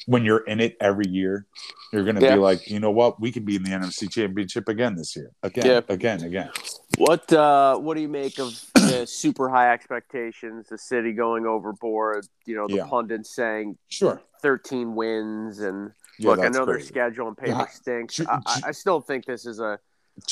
[0.06, 1.46] when you're in it every year,
[1.92, 2.34] you're going to Yeah.
[2.34, 5.30] be like, you know what, we could be in the NFC Championship again this year,
[5.42, 5.80] again, Yeah.
[5.88, 6.50] again, again.
[6.98, 10.68] What uh, what do you make of the super high expectations?
[10.68, 12.26] The city going overboard.
[12.46, 12.86] You know, the Yeah.
[12.86, 14.20] pundits saying Sure.
[14.42, 17.66] 13 wins, and Yeah, look, I that's know their schedule and paper Yeah.
[17.66, 18.14] stinks.
[18.16, 19.78] Ju- I, I, ju- I still think this is a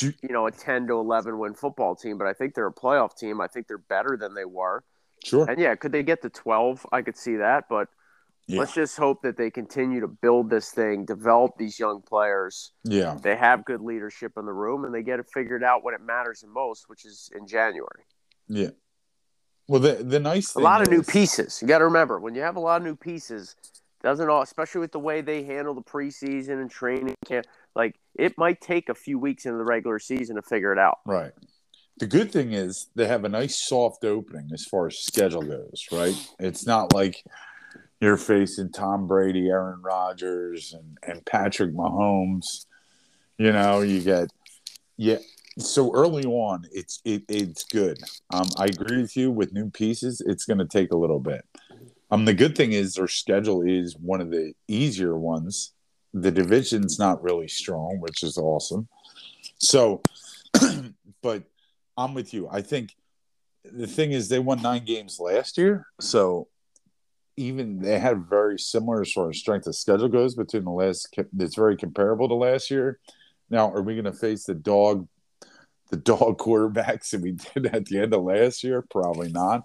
[0.01, 3.17] you know a 10 to 11 win football team, but I think they're a playoff
[3.17, 3.41] team.
[3.41, 4.83] I think they're better than they were.
[5.23, 5.49] Sure.
[5.49, 6.87] And yeah, could they get to 12?
[6.93, 7.89] I could see that, but
[8.47, 8.61] Yeah.
[8.61, 12.73] let's just hope that they continue to build this thing, develop these young players.
[12.85, 13.17] Yeah.
[13.23, 16.01] They have good leadership in the room, and they get it figured out when it
[16.03, 18.05] matters the most, which is in January.
[18.49, 18.71] Yeah.
[19.67, 21.61] Well, the the nice thing A thing lot of new pieces.
[21.63, 23.57] You got to remember when you have a lot of new pieces,
[24.05, 27.47] doesn't all, especially with the way they handle the preseason and training camp.
[27.75, 30.99] Like it might take a few weeks into the regular season to figure it out.
[31.07, 31.33] Right.
[31.99, 35.87] The good thing is they have a nice soft opening as far as schedule goes,
[35.91, 36.15] right?
[36.39, 37.25] It's not like
[38.01, 42.67] you're facing Tom Brady, Aaron Rodgers, and, and Patrick Mahomes.
[43.39, 44.31] You know, you get
[44.97, 45.19] yeah.
[45.57, 47.99] So early on, it's it, it's good.
[48.33, 49.31] Um, I agree with you.
[49.31, 51.45] With new pieces, it's going to take a little bit.
[52.15, 55.73] Um, the good thing is their schedule is one of the easier ones.
[56.13, 58.87] The division's not really strong, which is awesome.
[59.59, 60.01] So,
[61.23, 61.43] but
[61.97, 62.49] I'm with you.
[62.49, 62.95] I think
[63.65, 66.47] the thing is they won nine games last year, so
[67.37, 71.13] even they had very similar as far as strength of schedule goes between the last.
[71.41, 73.01] It's very comparable to last year.
[73.51, 75.09] Now, are we going to face the dog,
[75.91, 78.85] the dog quarterbacks that we did at the end of last year?
[78.89, 79.63] Probably not.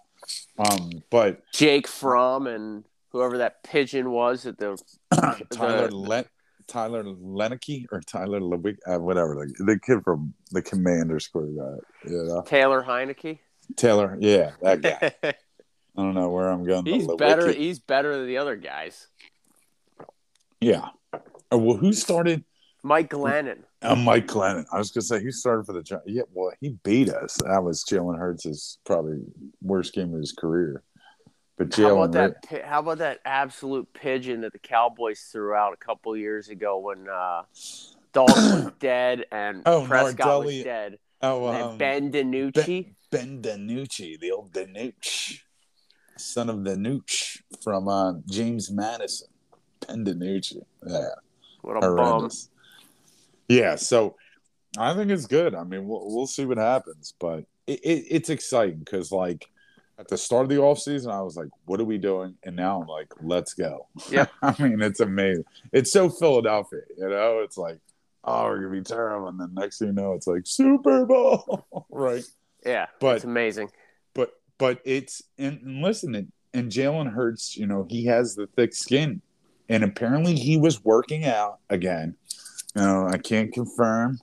[0.58, 4.78] Um, but Jake Fromm and whoever that pigeon was at the
[5.52, 6.26] Tyler The- Le-
[6.68, 12.24] Tyler Lenicky or Tyler Lewick, uh, whatever the, the kid from the Commanders quarterback, you
[12.26, 13.39] know Taylor Heinicke.
[13.76, 15.13] Taylor, yeah, that guy.
[15.98, 16.86] I don't know where I'm going.
[16.86, 17.52] he's better.
[17.52, 19.08] He's better than the other guys.
[20.62, 20.89] Yeah.
[21.52, 22.44] Oh, well, who started?
[22.84, 23.63] Mike Glennon.
[23.82, 24.65] Uh, Mike Glennon.
[24.74, 27.38] I was gonna say he started for the Gi- Yeah, well, he beat us.
[27.46, 29.20] That was Jalen Hurts' probably
[29.62, 30.84] worst game of his career.
[31.58, 32.63] But How about that?
[32.65, 37.08] How about that absolute pigeon that the Cowboys threw out a couple years ago when
[37.10, 37.44] uh,
[38.13, 41.00] Dalton was dead and Oh, Prescott was dead?
[41.22, 42.96] oh, And um, ben DiNucci.
[43.12, 45.39] Ben DiNucci, the old DiNucci,
[46.18, 49.28] son of DiNucci from uh, James Madison.
[49.86, 50.62] Ben DiNucci.
[50.86, 51.08] Yeah.
[51.62, 52.30] what a bum.
[53.50, 54.16] Yeah, so
[54.78, 55.56] I think it's good.
[55.56, 59.50] I mean, we'll, we'll see what happens, but it, it, it's exciting because, like,
[59.98, 62.36] at the start of the offseason, I was like, what are we doing?
[62.44, 63.88] And now I'm like, let's go.
[64.10, 65.44] Yeah, I mean, it's amazing.
[65.74, 67.40] It's so Philadelphia, you know?
[67.40, 67.80] It's like,
[68.24, 69.28] oh, we're going to be terrible.
[69.28, 72.24] And then next thing you know, it's like Super Bowl, right?
[72.66, 73.72] Yeah, But- it's amazing.
[74.14, 78.48] But, but it's, and, and listen, and, and Jalen Hurts, you know, he has the
[78.48, 79.22] thick skin.
[79.68, 82.16] And apparently he was working out again.
[82.75, 84.19] Know, I can't confirm,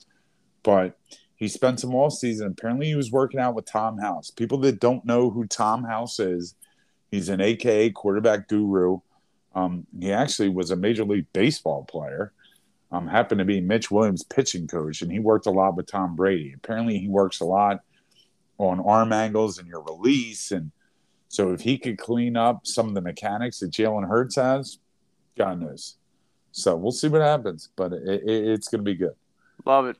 [0.62, 0.98] but
[1.36, 2.48] he spent some all season.
[2.48, 4.30] Apparently, he was working out with Tom House.
[4.30, 6.54] People that don't know who Tom House is,
[7.10, 9.00] he's an AKA quarterback guru.
[9.54, 12.32] Um, he actually was a major league baseball player.
[12.92, 16.14] Um, happened to be Mitch Williams' pitching coach, and he worked a lot with Tom
[16.14, 16.54] Brady.
[16.54, 17.80] Apparently, he works a lot
[18.58, 20.70] on arm angles and your release, and
[21.28, 24.78] so if he could clean up some of the mechanics that Jalen Hurts has,
[25.36, 25.96] God knows.
[26.56, 29.12] So we'll see what happens, but it, it, it's going to be good.
[29.66, 29.96] Love it.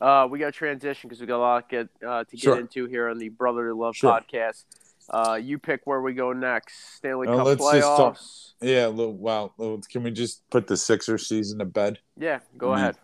[0.00, 2.40] Uh, we got to transition because we got a lot to get, uh, to get
[2.40, 2.60] Sure.
[2.60, 4.12] into here on the Brotherly Love Sure.
[4.12, 4.64] podcast.
[5.10, 6.94] Uh, you pick where we go next.
[6.96, 7.72] Stanley Uh, Cup let's playoffs.
[7.72, 8.18] just talk-
[8.60, 9.52] Yeah, little, well,
[9.90, 11.98] can we just put the Sixers season to bed?
[12.16, 12.76] Yeah, go Mm.
[12.76, 12.96] ahead.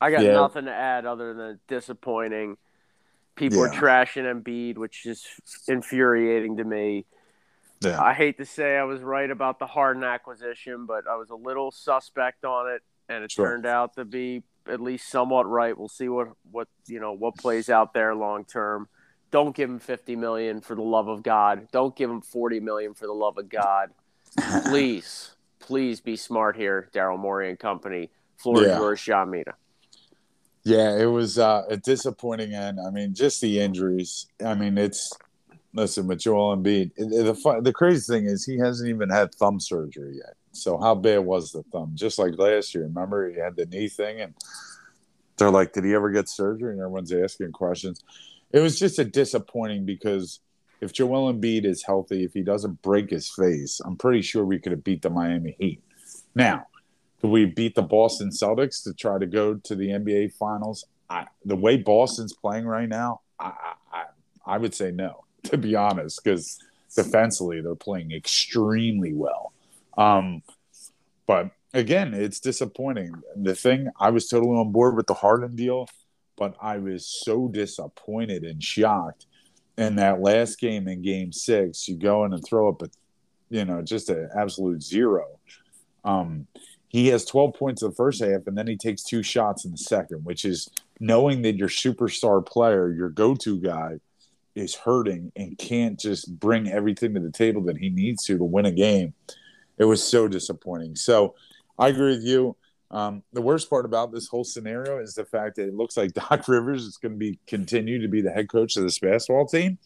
[0.00, 0.32] I got Yeah.
[0.32, 2.56] nothing to add other than disappointing.
[3.36, 3.78] People are Yeah.
[3.78, 5.26] trashing Embiid, which is
[5.68, 7.04] infuriating to me.
[7.82, 11.30] Yeah, I hate to say I was right about the Harden acquisition, but I was
[11.30, 13.46] a little suspect on it, and it Sure.
[13.46, 15.76] turned out to be at least somewhat right.
[15.76, 18.88] We'll see what what you know what plays out there long term.
[19.30, 21.68] Don't give him fifty million for the love of God.
[21.72, 23.90] Don't give him forty million for the love of God.
[24.66, 28.10] Please, please be smart here, Daryl Morey and company.
[28.36, 28.78] Florida Yeah.
[28.78, 29.54] yours, John Mita.
[30.64, 32.78] yeah, it was uh, a disappointing end.
[32.86, 34.26] I mean, just the injuries.
[34.44, 35.12] I mean, it's
[35.72, 36.94] listen with Joel Embiid.
[36.96, 40.34] the the crazy thing is he hasn't even had thumb surgery yet.
[40.52, 41.92] So how bad was the thumb?
[41.94, 44.34] Just like last year, remember he had the knee thing, and
[45.36, 48.02] they're like, "Did he ever get surgery?" And everyone's asking questions.
[48.52, 50.40] It was just a disappointing because
[50.80, 54.58] if Joel Embiid is healthy, if he doesn't break his face, I'm pretty sure we
[54.58, 55.82] could have beat the Miami Heat.
[56.34, 56.66] Now,
[57.20, 60.86] could we beat the Boston Celtics to try to go to the NBA Finals?
[61.08, 63.52] I, the way Boston's playing right now, I,
[63.92, 64.04] I,
[64.46, 66.58] I would say no, to be honest, because
[66.94, 69.52] defensively they're playing extremely well.
[69.96, 70.42] Um,
[71.26, 73.12] but again, it's disappointing.
[73.36, 75.88] The thing I was totally on board with the Harden deal,
[76.36, 79.26] but I was so disappointed and shocked
[79.76, 81.88] in that last game in Game Six.
[81.88, 82.88] You go in and throw up a,
[83.50, 85.38] you know, just an absolute zero.
[86.04, 86.46] Um,
[86.88, 89.70] he has 12 points in the first half, and then he takes two shots in
[89.70, 94.00] the second, which is knowing that your superstar player, your go-to guy,
[94.54, 98.44] is hurting and can't just bring everything to the table that he needs to to
[98.44, 99.14] win a game.
[99.78, 100.96] It was so disappointing.
[100.96, 101.34] So
[101.78, 102.56] I agree with you.
[102.90, 106.12] Um, the worst part about this whole scenario is the fact that it looks like
[106.14, 109.46] Doc Rivers is going to be continue to be the head coach of this basketball
[109.46, 109.78] team,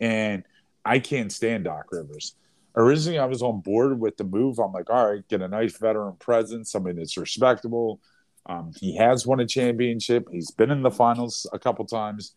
[0.00, 0.44] and
[0.84, 2.34] I can't stand Doc Rivers.
[2.74, 4.58] Originally, I was on board with the move.
[4.58, 8.00] I'm like, all right, get a nice veteran presence, somebody that's respectable.
[8.46, 10.28] Um, he has won a championship.
[10.30, 12.34] He's been in the finals a couple times,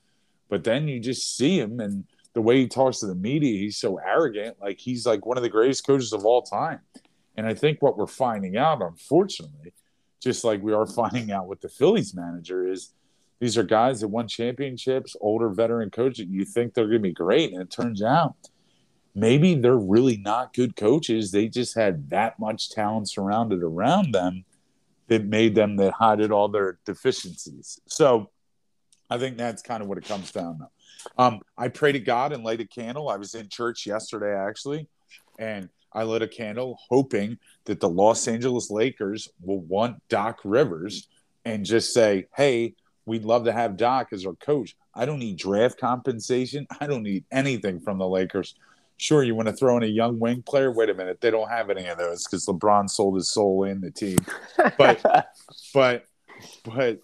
[0.49, 3.77] but then you just see him and the way he talks to the media, he's
[3.77, 4.57] so arrogant.
[4.61, 6.81] Like he's like one of the greatest coaches of all time.
[7.37, 9.73] And I think what we're finding out, unfortunately,
[10.21, 12.93] just like we are finding out with the Phillies manager, is
[13.39, 16.27] these are guys that won championships, older veteran coaches.
[16.29, 18.35] You think they're going to be great, and it turns out
[19.13, 21.31] maybe they're really not good coaches.
[21.31, 24.43] They just had that much talent surrounded around them
[25.07, 27.79] that made them that hided all their deficiencies.
[27.87, 28.29] So
[29.09, 30.67] I think that's kind of what it comes down to.
[31.17, 33.09] Um, I pray to God and light a candle.
[33.09, 34.87] I was in church yesterday actually,
[35.37, 41.07] and I lit a candle hoping that the Los Angeles Lakers will want Doc Rivers
[41.45, 42.73] and just say, hey,
[43.05, 44.75] we'd love to have Doc as our coach.
[44.93, 46.67] I don't need draft compensation.
[46.81, 48.55] I don't need anything from the Lakers.
[48.97, 50.71] Sure, you want to throw in a young wing player?
[50.71, 53.81] Wait a minute, they don't have any of those because LeBron sold his soul in
[53.81, 54.17] the team.
[54.77, 55.01] But,
[55.73, 56.05] but,
[56.63, 56.99] but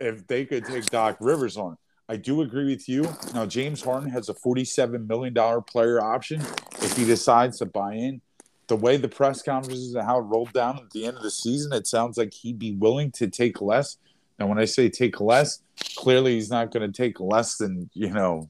[0.00, 1.76] if they could take Doc Rivers on,
[2.08, 3.06] I do agree with you.
[3.34, 5.34] Now, James Harden has a $47 million
[5.64, 6.40] player option
[6.80, 8.20] if he decides to buy in.
[8.68, 11.30] The way the press conferences and how it rolled down at the end of the
[11.30, 13.96] season, it sounds like he'd be willing to take less.
[14.38, 15.62] Now, when I say take less,
[15.96, 18.48] clearly he's not going to take less than, you know,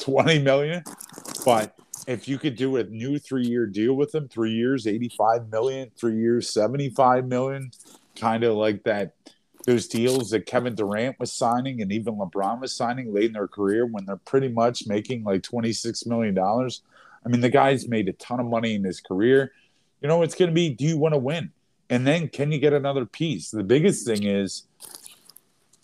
[0.00, 0.82] 20 million.
[1.44, 1.74] But
[2.06, 5.90] if you could do a new three year deal with him, three years, 85 million,
[5.96, 7.70] three years, 75 million,
[8.16, 9.14] kind of like that
[9.66, 13.48] those deals that Kevin Durant was signing and even LeBron was signing late in their
[13.48, 16.36] career when they're pretty much making like $26 million.
[16.38, 19.52] I mean, the guy's made a ton of money in his career.
[20.00, 21.52] You know, it's going to be do you want to win?
[21.88, 23.50] And then can you get another piece?
[23.50, 24.64] The biggest thing is,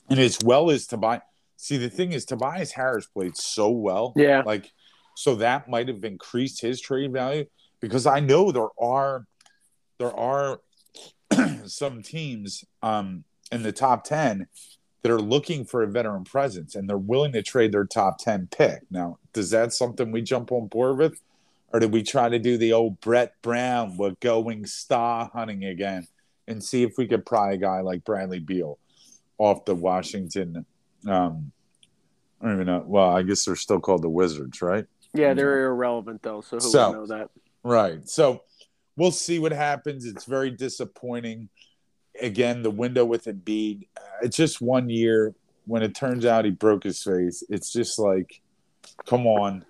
[0.08, 1.22] and as well as Tobias,
[1.56, 4.12] see, the thing is, Tobias Harris played so well.
[4.16, 4.42] Yeah.
[4.44, 4.72] Like,
[5.14, 7.44] so that might have increased his trade value
[7.80, 9.26] because I know there are,
[9.98, 10.60] there are
[11.66, 14.46] some teams, um, in the top 10
[15.02, 18.48] that are looking for a veteran presence and they're willing to trade their top 10
[18.50, 18.82] pick.
[18.90, 21.20] Now, does that something we jump on board with?
[21.72, 26.06] Or did we try to do the old Brett Brown, we're going star hunting again
[26.46, 28.78] and see if we could pry a guy like Bradley Beal
[29.36, 30.64] off the Washington?
[31.06, 31.52] Um,
[32.40, 32.84] I don't even know.
[32.86, 34.86] Well, I guess they're still called the Wizards, right?
[35.12, 37.30] Yeah, they're irrelevant though, so who So- would know that?
[37.62, 38.08] Right.
[38.08, 38.42] So
[38.96, 40.06] we'll see what happens.
[40.06, 41.50] It's very disappointing.
[42.20, 45.34] Again, the window with Embiid, uh, it's just one year.
[45.66, 48.40] When it turns out he broke his face, it's just like,
[49.06, 49.64] come on.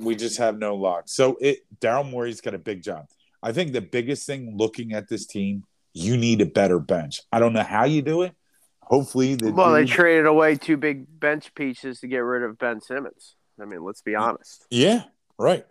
[0.00, 1.04] We just have no luck.
[1.06, 3.06] So it Daryl Morey's got a big job.
[3.42, 7.22] I think the biggest thing looking at this team, you need a better bench.
[7.32, 8.34] I don't know how you do it.
[8.82, 12.80] Hopefully, the Well, they traded away two big bench pieces to get rid of Ben
[12.80, 13.36] Simmons.
[13.60, 14.66] I mean, let's be honest.
[14.70, 15.04] yeah,
[15.38, 15.64] right.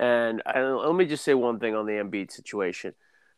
[0.00, 2.94] And I, let me just say one thing on the Embiid situation.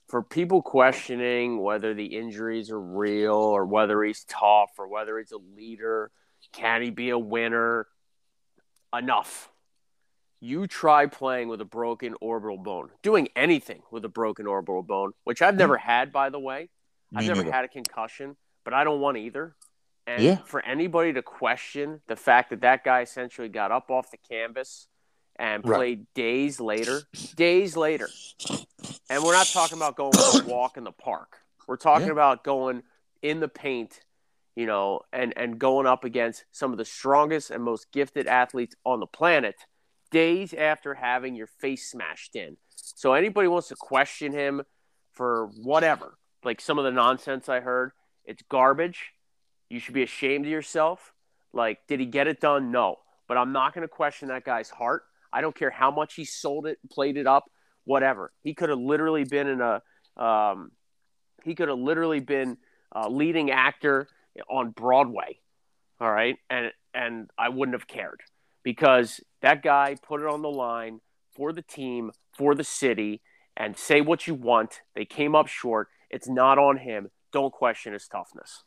[0.08, 5.32] For people questioning whether the injuries are real or whether he's tough or whether he's
[5.32, 6.12] a leader,
[6.52, 7.88] can he be a winner?
[8.96, 9.50] Enough.
[10.40, 15.12] You try playing with a broken orbital bone, doing anything with a broken orbital bone,
[15.24, 16.68] which I've never had, by the way.
[17.14, 17.52] I've never neither.
[17.52, 19.56] had a concussion, but I don't want either.
[20.06, 20.38] And Yeah.
[20.44, 24.86] for anybody to question the fact that that guy essentially got up off the canvas
[25.36, 25.76] and Right.
[25.76, 27.02] played days later,
[27.34, 28.10] days later,
[29.10, 31.38] and we're not talking about going for a walk in the park.
[31.66, 32.12] We're talking Yeah.
[32.12, 32.82] about going
[33.22, 34.00] in the paint,
[34.54, 38.74] you know, and and going up against some of the strongest and most gifted athletes
[38.84, 39.56] on the planet
[40.10, 42.56] days after having your face smashed in.
[42.76, 44.62] So anybody wants to question him
[45.12, 47.90] for whatever, like some of the nonsense I heard,
[48.24, 49.12] it's garbage.
[49.68, 51.12] You should be ashamed of yourself.
[51.52, 52.70] Like, did he get it done?
[52.70, 52.96] No.
[53.26, 55.02] But I'm not going to question that guy's heart.
[55.32, 57.44] I don't care how much he sold it, played it up,
[57.86, 58.32] whatever.
[58.42, 59.82] He could have literally been in a,
[60.22, 60.72] um,
[61.44, 62.58] he could have literally been
[62.92, 64.08] a leading actor
[64.50, 65.38] on Broadway.
[65.98, 68.20] All right, and and I wouldn't have cared
[68.62, 71.00] because that guy put it on the line
[71.34, 73.22] for the team, for the city,
[73.56, 74.82] and say what you want.
[74.94, 75.88] They came up short.
[76.10, 77.10] It's not on him.
[77.32, 78.64] Don't question his toughness.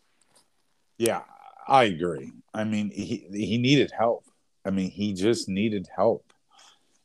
[0.98, 1.22] Yeah,
[1.68, 2.32] I agree.
[2.54, 4.26] I mean, he he needed help.
[4.66, 6.34] I mean, he just needed help.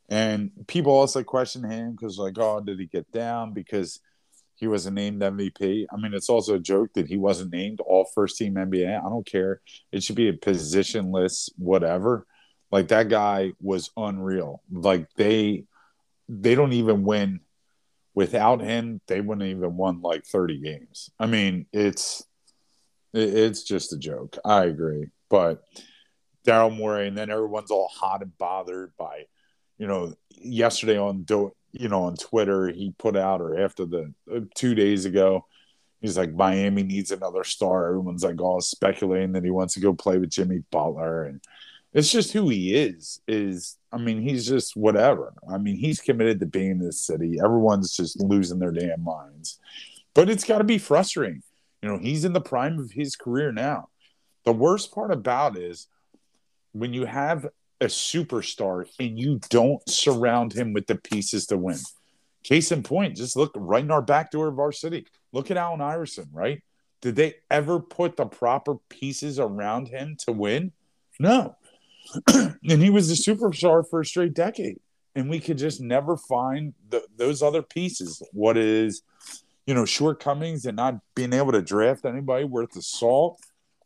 [0.09, 4.01] And people also question him because, like, oh, did he get down because
[4.57, 5.87] he wasn't named MVP?
[5.91, 8.99] I mean, it's also a joke that he wasn't named all first team NBA.
[8.99, 9.61] I don't care.
[9.93, 12.27] It should be a positionless whatever.
[12.71, 14.63] Like that guy was unreal.
[14.71, 15.65] Like they
[16.29, 17.41] they don't even win
[18.15, 19.01] without him.
[19.07, 21.11] They wouldn't even won like 30 games.
[21.19, 22.25] I mean, it's
[23.13, 24.39] it's just a joke.
[24.45, 25.07] I agree.
[25.31, 25.63] But
[26.47, 29.27] Daryl Morey, and then everyone's all hot and bothered by,
[29.79, 34.13] you know, yesterday on do you know on Twitter he put out or after the
[34.33, 35.47] uh, two days ago,
[36.01, 37.89] he's like Miami needs another star.
[37.89, 41.41] Everyone's like all speculating that he wants to go play with Jimmy Butler, and
[41.93, 43.21] it's just who he is.
[43.27, 45.33] Is I mean he's just whatever.
[45.53, 47.39] I mean he's committed to being in this city.
[47.43, 49.59] Everyone's just losing their damn minds,
[50.15, 51.43] but it's got to be frustrating
[51.85, 53.91] you know, he's in the prime of his career now.
[54.47, 55.87] The worst part about is
[56.73, 57.47] when you have
[57.85, 61.79] a superstar and you don't surround him with the pieces to win.
[62.43, 65.07] Case in point, just look right in our back door of our city.
[65.33, 66.63] Look at Allen Iverson, right?
[67.01, 70.73] Did they ever put the proper pieces around him to win?
[71.19, 71.57] No.
[72.35, 74.81] and he was a superstar for a straight decade.
[75.15, 78.21] And we could just never find the, those other pieces.
[78.33, 79.03] What is
[79.67, 83.41] you know, shortcomings and not being able to draft anybody worth the salt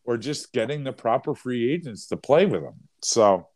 [0.04, 2.74] or just getting the proper free agents to play with them.
[3.02, 3.46] So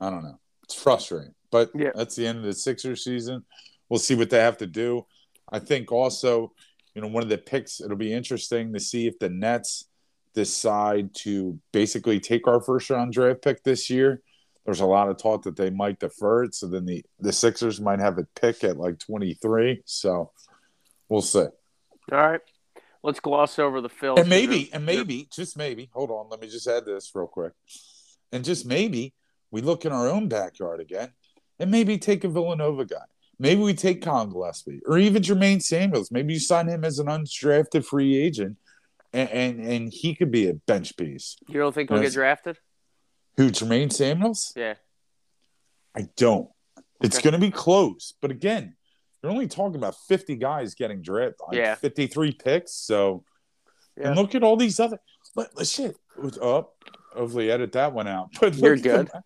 [0.00, 0.38] I don't know.
[0.64, 1.90] It's frustrating, but Yeah.
[1.94, 3.44] that's the end of the Sixers season.
[3.88, 5.06] We'll see what they have to do.
[5.52, 6.52] I think also,
[6.94, 9.88] you know, one of the picks, it'll be interesting to see if the Nets
[10.34, 14.22] decide to basically take our first round draft pick this year.
[14.64, 16.54] There's a lot of talk that they might defer it.
[16.54, 19.82] So then the, the Sixers might have a pick at like 23.
[19.84, 20.30] So
[21.08, 21.40] we'll see.
[21.40, 21.50] All
[22.12, 22.40] right.
[23.02, 24.18] Let's gloss over the Phils.
[24.20, 27.52] And maybe, and maybe, just maybe, hold on, let me just add this real quick.
[28.30, 29.14] And just maybe
[29.50, 31.10] we look in our own backyard again
[31.58, 33.04] and maybe take a Villanova guy.
[33.38, 36.10] Maybe we take Colin Gillespie or even Jermaine Samuels.
[36.10, 38.58] Maybe you sign him as an undrafted free agent
[39.12, 41.36] and, and, and he could be a bench piece.
[41.48, 42.58] You don't think he'll get drafted?
[43.36, 44.52] Who, Jermaine Samuels?
[44.54, 44.74] Yeah.
[45.96, 46.50] I don't.
[47.00, 48.12] It's going to be close.
[48.20, 48.76] But again,
[49.22, 51.40] you're only talking about 50 guys getting drafted.
[51.48, 51.74] Like Yeah.
[51.74, 52.72] 53 picks.
[52.72, 53.24] So,
[53.96, 54.08] Yeah.
[54.08, 54.98] and look at all these other.
[55.34, 55.96] But but shit,
[56.42, 56.74] up.
[57.14, 58.30] Hopefully, edit that one out.
[58.40, 59.06] But You're good.
[59.08, 59.22] the-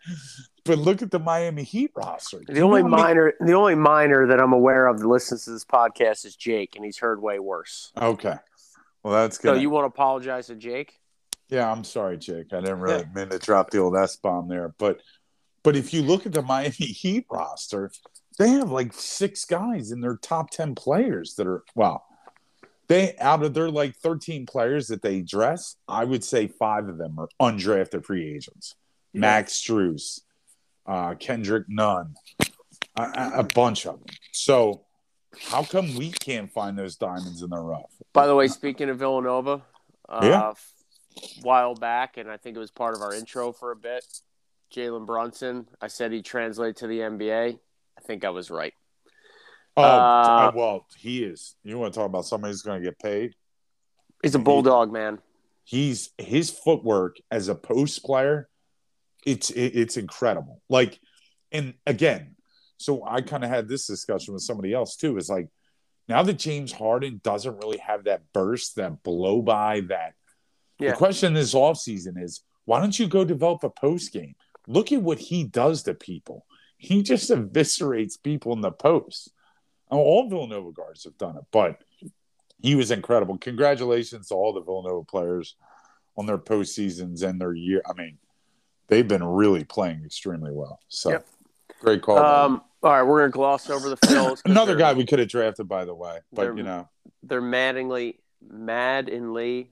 [0.65, 2.41] but look at the Miami Heat roster.
[2.47, 5.07] The only You know how many- minor, the only minor that I'm aware of that
[5.07, 7.93] listens to this podcast is Jake, and he's heard way worse.
[8.01, 8.37] Okay.
[9.03, 9.57] Well, that's good.
[9.57, 10.99] So you want to apologize to Jake?
[11.51, 12.55] Yeah, I'm sorry, Jake.
[12.55, 15.01] I didn't really mean to drop the old S bomb there, but
[15.63, 16.71] but if you look at the Miami
[17.03, 17.91] Heat roster,
[18.39, 22.03] they have like six guys in their top ten players that are wow.
[22.89, 26.99] They out of their like 13 players that they dress, I would say five of
[26.99, 28.75] them are undrafted free agents.
[29.15, 30.21] Max Strus,
[30.87, 32.15] uh, Kendrick Nunn,
[32.97, 34.07] a, a- bunch of them.
[34.33, 34.83] So
[35.41, 37.91] how come we can't find those diamonds in the rough?
[38.13, 39.63] By the way, speaking of Villanova,
[40.09, 40.51] uh, Yeah.
[40.51, 40.55] a
[41.43, 44.05] while back, and I think it was part of our intro for a bit.
[44.75, 47.59] Jalen Brunson, I said he'd translate to the NBA.
[47.97, 48.75] I think I was right.
[49.77, 51.57] Oh, Uh, uh, well, he is.
[51.65, 53.35] You want to talk about somebody who's going to get paid?
[54.23, 55.19] He's a bulldog, man.
[55.65, 58.49] He's his footwork as a post player.
[59.27, 60.63] It's it, it's incredible.
[60.69, 61.01] Like,
[61.53, 62.37] and again,
[62.77, 65.17] so I kind of had this discussion with somebody else too.
[65.17, 65.49] Is like
[66.09, 70.13] now that James Harden doesn't really have that burst, that blow by, that
[70.79, 70.91] Yeah.
[70.91, 74.35] the question this offseason is why don't you go develop a post game?
[74.67, 76.47] Look at what he does to people.
[76.77, 79.31] He just eviscerates people in the post.
[79.91, 81.83] All Villanova guards have done it, but
[82.61, 83.39] he was incredible.
[83.39, 85.57] Congratulations to all the Villanova players
[86.17, 87.83] on their postseasons and their year.
[87.89, 88.19] I mean,
[88.89, 90.81] they've been really playing extremely well.
[90.89, 91.27] So Yep.
[91.81, 92.19] great call.
[92.19, 94.43] Um, all right, we're gonna gloss over the Phils.
[94.45, 96.89] Another guy we could have drafted, by the way, but you know,
[97.23, 99.71] They're maddeningly, maddeningly,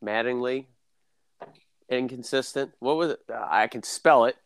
[0.00, 0.68] maddeningly
[1.88, 2.72] inconsistent.
[2.78, 3.20] What was it?
[3.32, 4.36] I can spell it,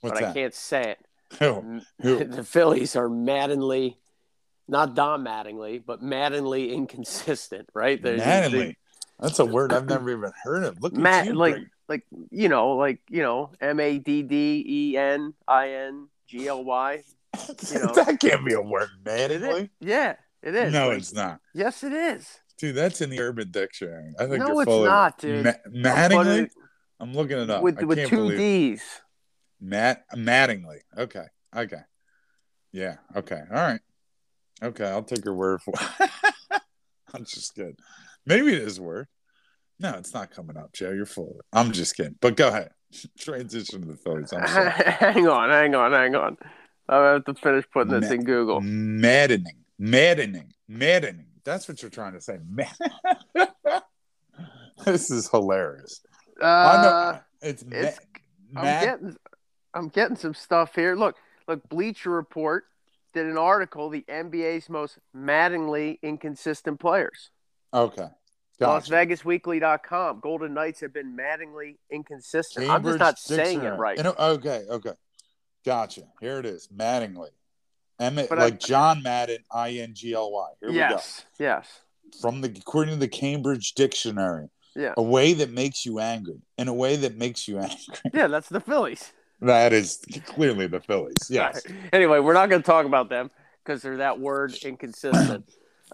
[0.00, 0.98] what's but I can't say it.
[1.38, 1.80] Who?
[2.00, 2.24] Who?
[2.24, 3.98] the Phillies are maddeningly,
[4.68, 8.00] not Don Mattingly, but maddeningly inconsistent, right?
[8.02, 8.76] They're- Mattingly.
[9.20, 10.82] That's a word I've never even heard of.
[10.82, 11.66] Look at Matt, you, like, Greg.
[11.88, 16.48] like you know, like you know, M A D D E N I N G
[16.48, 17.02] L Y.
[17.32, 18.88] that can't be a word.
[19.04, 19.70] Mattingly.
[19.80, 20.72] Yeah, it is.
[20.72, 22.28] No, Like, it's not, Yes, it is.
[22.58, 22.74] dude.
[22.74, 24.14] That's in the Urban Dictionary.
[24.18, 25.44] I think No, you're it's not, dude.
[25.44, 26.50] Ma- Mattingly.
[26.98, 27.62] I'm looking it up.
[27.62, 28.82] with with two D's.
[29.60, 30.78] Matt Mattingly.
[30.98, 31.26] Okay.
[31.56, 31.80] Okay.
[32.72, 32.96] Yeah.
[33.14, 33.40] Okay.
[33.48, 33.80] All right.
[34.62, 34.86] Okay.
[34.86, 36.10] I'll take your word for it.
[37.14, 37.76] I'm just kidding.
[38.26, 39.06] Maybe it is word.
[39.80, 40.90] No, it's not coming up, Joe.
[40.92, 41.36] You're full.
[41.52, 42.16] I'm just kidding.
[42.20, 42.70] But go ahead.
[43.18, 44.30] Transition to the Phillies.
[44.32, 46.36] Hang on, hang on, hang on.
[46.88, 48.60] I have to finish putting this Ma- in Google.
[48.60, 49.64] Maddening.
[49.78, 50.52] Maddening.
[50.68, 51.26] Maddening.
[51.44, 52.38] That's what you're trying to say.
[54.84, 56.00] This is hilarious.
[56.42, 57.20] I Uh, know.
[57.48, 57.98] It's, ma- it's-
[58.56, 59.16] I'm mad- getting,
[59.74, 60.94] I'm getting some stuff here.
[60.94, 61.16] Look,
[61.48, 61.68] look.
[61.68, 62.64] Bleacher Report
[63.14, 67.30] did an article, the NBA's most maddeningly inconsistent players.
[67.72, 68.08] Okay.
[68.60, 68.92] Las Gotcha.
[68.92, 70.20] LasVegasWeekly.com.
[70.20, 72.68] Golden Knights have been maddeningly inconsistent.
[72.70, 73.98] I'm just Cambridge not saying it right.
[73.98, 74.92] And- okay, okay.
[75.64, 76.02] Gotcha.
[76.20, 76.68] Here it is.
[76.68, 77.30] Mattingly.
[77.98, 80.48] Emmett, But I- like John Madden, I N G L Y.
[80.60, 82.18] Here yes, yes, we go.
[82.20, 86.42] From the according to the Cambridge Dictionary, yeah, a way that makes you angry.
[86.58, 87.76] In a way that makes you angry.
[88.12, 88.26] yeah.
[88.26, 89.12] That's the Phillies.
[89.40, 91.28] That is clearly the Phillies.
[91.28, 91.62] Yes.
[91.92, 93.30] Anyway, we're not going to talk about them
[93.62, 95.44] because they're that word inconsistent.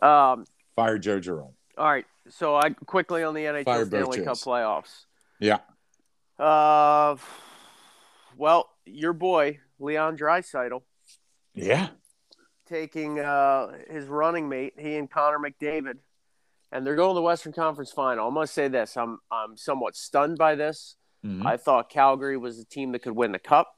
[0.03, 0.45] um,
[0.77, 1.53] Fire Joe Jerome.
[1.77, 5.05] all right, so I quickly on the NHL Fire Stanley Cup playoffs.
[5.41, 5.59] Yeah.
[6.39, 7.17] Uh,
[8.37, 10.83] well, your boy Leon Draisaitl
[11.55, 11.89] Yeah.
[12.67, 15.99] taking uh, his running mate, he and Connor McDavid,
[16.73, 18.31] and they're going to the Western Conference Final.
[18.31, 20.97] Going to say this: I'm I'm somewhat stunned by this.
[21.25, 21.45] Mhm.
[21.47, 23.77] I thought Calgary was the team that could win the cup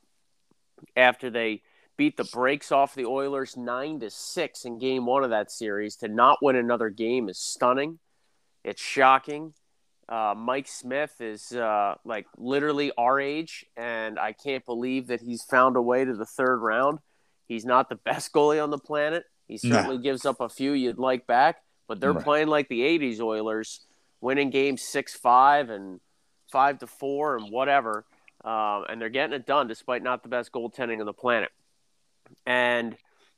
[0.96, 1.62] after they
[1.96, 5.96] beat the brakes off the Oilers nine to six in Game One of that series.
[5.96, 7.98] To not win another game is stunning.
[8.64, 9.54] It's shocking.
[10.08, 15.42] Uh, Mike Smith is uh, like literally our age, and I can't believe that he's
[15.44, 16.98] found a way to the third round.
[17.46, 19.24] He's not the best goalie on the planet.
[19.48, 22.24] He certainly gives up a few you'd like back, but they're Right.
[22.24, 23.84] playing like the '80s Oilers,
[24.20, 26.00] winning game six five and
[26.52, 28.04] five to four and whatever,
[28.44, 31.50] um, and they're getting it done despite not the best goaltending on the planet.
[32.46, 32.96] And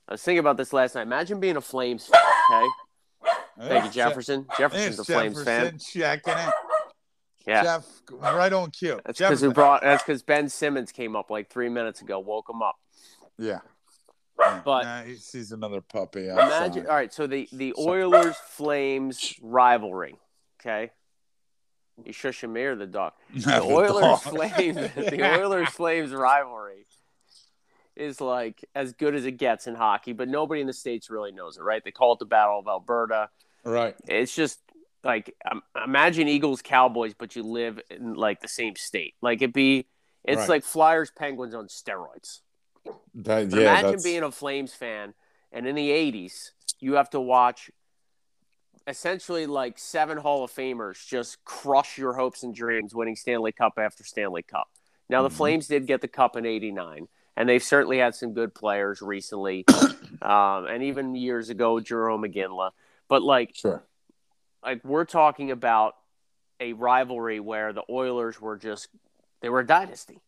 [0.09, 1.03] I was thinking about this last night.
[1.03, 2.21] Imagine being a Flames fan.
[2.53, 4.47] Okay, thank you, Jefferson.
[4.59, 5.79] Jefferson's a Flames fan.
[5.79, 6.53] Checking it.
[7.47, 8.99] Yeah, Jeff, right on cue.
[9.05, 9.83] that's because we brought.
[9.83, 12.19] That's because Ben Simmons came up like three minutes ago.
[12.19, 12.77] Woke him up.
[13.39, 13.61] Yeah.
[14.65, 16.27] But- Nah, he sees another puppy.
[16.29, 16.87] Imagine.
[16.87, 20.17] All right, so the the Oilers Flames rivalry.
[20.61, 20.91] Okay,
[22.05, 23.13] you shushing me or the dog?
[23.35, 24.21] The The Oilers.
[24.21, 24.77] Flames.
[24.95, 26.87] The Oilers Flames rivalry
[27.97, 31.31] is like as good as it gets in hockey, but nobody in the states really
[31.33, 31.83] knows it, right?
[31.85, 33.29] They call it the Battle of Alberta.
[33.65, 33.95] Right.
[34.09, 34.59] It's just
[35.05, 39.15] like um, imagine Eagles Cowboys, but you live in like the same state.
[39.23, 39.87] Like it'd be.
[40.25, 40.49] It's Right.
[40.49, 42.41] like Flyers Penguins on steroids.
[43.15, 45.13] That, yeah, imagine that's, being a Flames fan,
[45.53, 47.71] and in the '80s, you have to watch
[48.87, 53.75] essentially like seven Hall of Famers just crush your hopes and dreams, winning Stanley Cup
[53.79, 54.69] after Stanley Cup.
[55.09, 55.37] Now the Mhm.
[55.37, 59.65] Flames did get the cup in '89, and they've certainly had some good players recently,
[60.23, 62.73] um, and even years ago, Jarome Iginla.
[63.09, 63.85] But like, sure.
[64.63, 65.97] like we're talking about
[66.61, 68.89] a rivalry where the Oilers were just
[69.41, 70.21] they were a dynasty.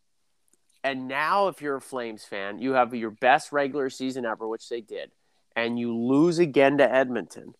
[0.83, 4.69] And now if you're a Flames fan, you have your best regular season ever, which
[4.69, 5.11] they did,
[5.55, 7.55] and you lose again to Edmonton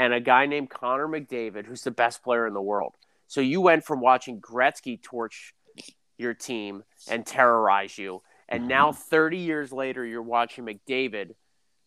[0.00, 2.94] and a guy named Connor McDavid, who's the best player in the world.
[3.26, 5.52] So you went from watching Gretzky torch
[6.16, 8.98] your team and terrorize you, and now mm-hmm.
[8.98, 11.34] 30 years later, you're watching McDavid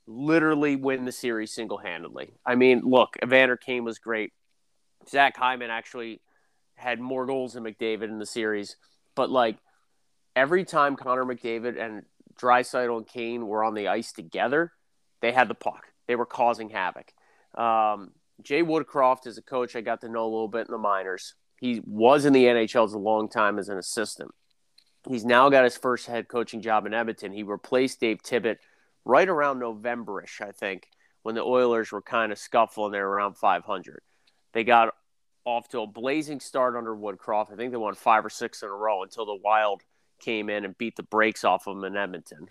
[0.05, 2.36] literally win the series single handedly.
[2.45, 4.32] I mean, look, Evander Kane was great.
[5.09, 6.22] Zach Hyman actually
[6.76, 8.76] had more goals than McDavid in the series,
[9.16, 9.57] but like
[10.36, 12.03] every time Connor McDavid and
[12.39, 14.72] Draisaitl and Kane were on the ice together,
[15.22, 15.88] they had the puck.
[16.07, 17.11] They were causing havoc.
[17.56, 20.78] Um, Jay Woodcroft is a coach I got to know a little bit in the
[20.78, 21.36] minors.
[21.60, 24.32] He was in the NHL a long time as an assistant.
[25.08, 27.32] He's now got his first head coaching job in Edmonton.
[27.32, 28.58] He replaced Dave Tippett
[29.06, 30.88] right around Novemberish, I think,
[31.24, 32.91] when the Oilers were kind of scuffling.
[32.91, 34.01] They were around 500.
[34.54, 34.93] They got
[35.45, 37.51] off to a blazing start under Woodcroft.
[37.51, 39.82] I think they won five or six in a row until the Wild
[40.22, 42.47] came in and beat the brakes off of them in Edmonton.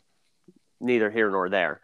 [0.81, 1.81] Neither here nor there.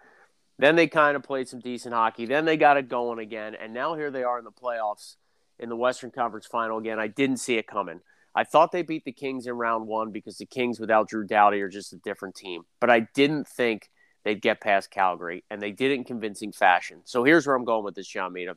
[0.59, 2.27] Then they kind of played some decent hockey.
[2.27, 3.55] Then they got it going again.
[3.55, 5.17] And now here they are in the playoffs
[5.59, 6.99] in the Western Conference final again.
[6.99, 8.01] I didn't see it coming.
[8.35, 11.61] I thought they beat the Kings in round one because the Kings without Drew Doughty
[11.61, 12.63] are just a different team.
[12.81, 13.91] But I didn't think
[14.25, 17.01] they'd get past Calgary, and they did it in convincing fashion.
[17.05, 18.57] So here's where I'm going with this, John Mita.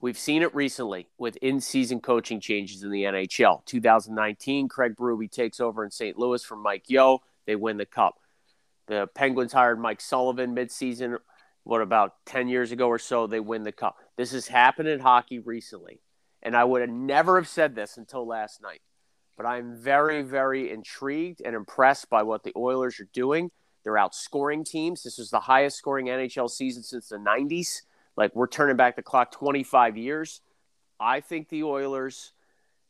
[0.00, 3.64] We've seen it recently with in season coaching changes in the NHL.
[3.64, 6.18] 2019, Craig Berube takes over in St.
[6.18, 7.20] Louis from Mike Yeo.
[7.46, 8.20] They win the cup.
[8.86, 11.18] The Penguins hired Mike Sullivan midseason.
[11.64, 13.26] What about 10 years ago or so?
[13.26, 13.96] They win the cup.
[14.16, 16.00] This has happened in hockey recently.
[16.42, 18.80] And I would have never have said this until last night.
[19.36, 23.50] but I'm very, very intrigued and impressed by what the Oilers are doing.
[23.84, 25.02] They're outscoring teams.
[25.02, 27.82] This is the highest scoring NHL season since the 90s.
[28.16, 30.40] Like we're turning back the clock 25 years.
[30.98, 32.32] I think the Oilers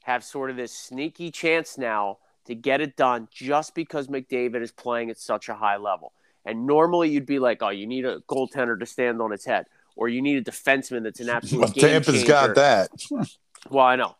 [0.04, 4.72] have sort of this sneaky chance now to get it done just because McDavid is
[4.72, 6.12] playing at such a high level.
[6.44, 9.66] And normally you'd be like, oh, you need a goaltender to stand on its head,
[9.96, 12.26] or you need a defenseman that's an absolute Well, Tampa's changer.
[12.28, 12.90] got that.
[13.70, 14.14] Well, I know.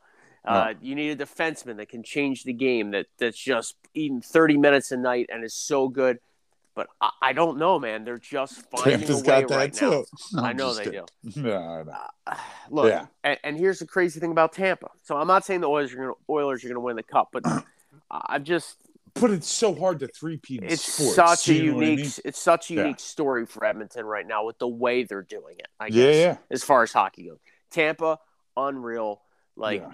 [0.44, 4.56] Uh, you need a defenseman that can change the game that that's just eating 30
[4.56, 6.18] minutes a night and is so good.
[6.74, 8.04] But I, I don't know, man.
[8.04, 9.90] They're just finding Tampa's a way got that right now.
[9.90, 10.04] too.
[10.38, 11.04] I I'm know they kidding.
[11.30, 11.42] do.
[11.42, 12.36] No, I know.
[12.70, 13.06] Look, Yeah.
[13.24, 14.88] and, and here's the crazy thing about Tampa.
[15.04, 17.02] So I'm not saying the Oilers are going to Oilers are going to win the
[17.04, 17.44] cup, but
[18.10, 18.76] I'm just
[19.14, 21.14] But it's so hard to three-peat it's sports.
[21.14, 22.12] such a what I unique mean?
[22.24, 22.82] it's such a Yeah.
[22.82, 25.68] unique story for Edmonton right now with the way they're doing it.
[25.80, 26.36] I Yeah, guess yeah.
[26.50, 27.38] as far as hockey goes,
[27.70, 28.18] Tampa
[28.56, 29.22] unreal.
[29.56, 29.84] Like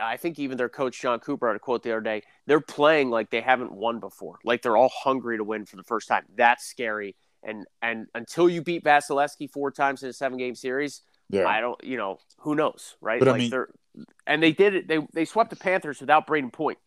[0.00, 2.22] I think even their coach Jon Cooper had a quote the other day.
[2.46, 4.38] They're playing like they haven't won before.
[4.44, 6.24] Like they're all hungry to win for the first time.
[6.34, 7.14] That's scary.
[7.42, 11.46] And and until you beat Vasilevskiy four times in a seven game series, Yeah.
[11.46, 13.18] I don't, you know, who knows, right?
[13.20, 13.68] But I mean- they're,
[14.26, 14.88] and they did it.
[14.88, 16.78] They they swept the Panthers without Brayden Point.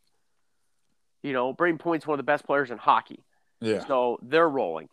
[1.24, 3.24] You know, Brayden Point's one of the best players in hockey,
[3.60, 3.86] yeah.
[3.86, 4.90] so they're rolling.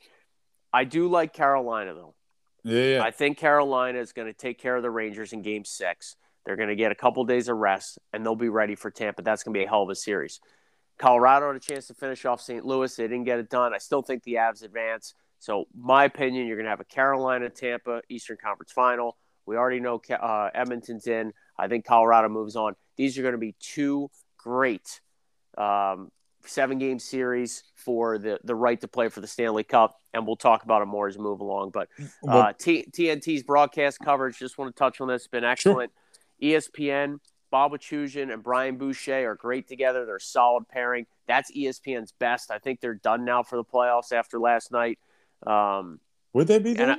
[0.73, 2.15] I do like Carolina though.
[2.65, 3.03] Yeah.
[3.05, 6.17] I think Carolina is going to take care of the Rangers in Game Six.
[6.45, 9.23] They're going to get a couple days of rest, and they'll be ready for Tampa.
[9.23, 10.41] That's going to be a hell of a series.
[10.99, 12.65] Colorado had a chance to finish off St.
[12.65, 12.95] Louis.
[12.95, 13.75] They didn't get it done.
[13.75, 15.15] I still think the Avs advance.
[15.39, 19.17] So, my opinion, you're going to have a Carolina Tampa Eastern Conference final.
[19.47, 21.33] We already know uh, Edmonton's in.
[21.59, 22.75] I think Colorado moves on.
[22.97, 25.01] These are going to be two great
[25.59, 26.11] um,
[26.45, 29.99] seven game series for the, the right to play for the Stanley Cup.
[30.13, 31.71] And we'll talk about it more as we move along.
[31.71, 31.89] But
[32.29, 35.91] uh, T- TNT's broadcast coverage, just want to touch on this, it's been excellent.
[36.41, 37.19] E ESPN,
[37.51, 40.05] Bob Wischusen and Brian Boucher are great together.
[40.05, 41.07] They're a solid pairing.
[41.27, 42.51] That's ESPN's best.
[42.51, 44.99] I think they're done now for the playoffs after last night.
[45.47, 46.01] Um,
[46.33, 46.99] Would they be I- that?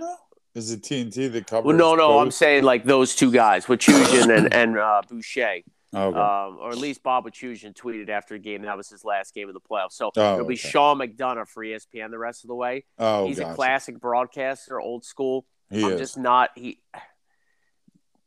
[0.55, 1.65] Is it TNT that covers?
[1.65, 5.59] well, no, no, I'm saying like those two guys, Wischusen and, and uh, Boucher.
[5.93, 6.17] Okay.
[6.19, 9.47] um, or at least Bob Wischusen tweeted after a game that was his last game
[9.47, 9.93] of the playoffs.
[9.93, 10.69] So Oh, it'll be okay.
[10.69, 12.83] Sean McDonough for ESPN the rest of the way.
[12.97, 13.51] oh, He's gotcha.
[13.51, 15.45] a classic broadcaster, old school.
[15.69, 15.99] He I'm is.
[15.99, 16.81] just not he.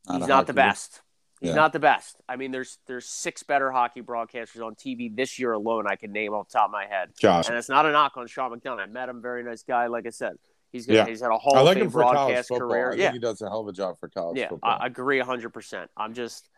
[0.08, 1.02] Not he's not the best.
[1.40, 1.54] He's Yeah.
[1.56, 2.16] not the best.
[2.28, 5.86] I mean, there's there's six better hockey broadcasters on TV this year alone.
[5.86, 7.50] I can name off the top of my head, Gotcha.
[7.50, 8.80] and it's not a knock on Sean McDonough.
[8.80, 9.86] I met him, very nice guy.
[9.86, 10.32] Like I said,
[10.72, 11.06] he's gonna, Yeah.
[11.06, 12.68] he's had a whole I like him for college broadcast football.
[12.70, 12.92] career.
[12.92, 14.70] I yeah, he does a hell of a job for college yeah, football.
[14.70, 15.90] I I agree hundred percent.
[15.96, 16.48] I'm just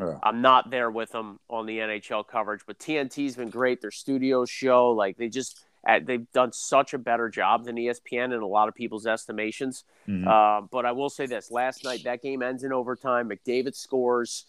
[0.00, 0.18] Yeah.
[0.22, 3.80] I'm not there with them on the NHL coverage, but TNT's been great.
[3.80, 8.34] Their studio show, like they just uh, they've done such a better job than ESPN
[8.34, 9.84] in a lot of people's estimations.
[10.06, 10.26] Mhm.
[10.26, 13.28] Uh, but I will say this: last night that game ends in overtime.
[13.30, 14.46] McDavid scores.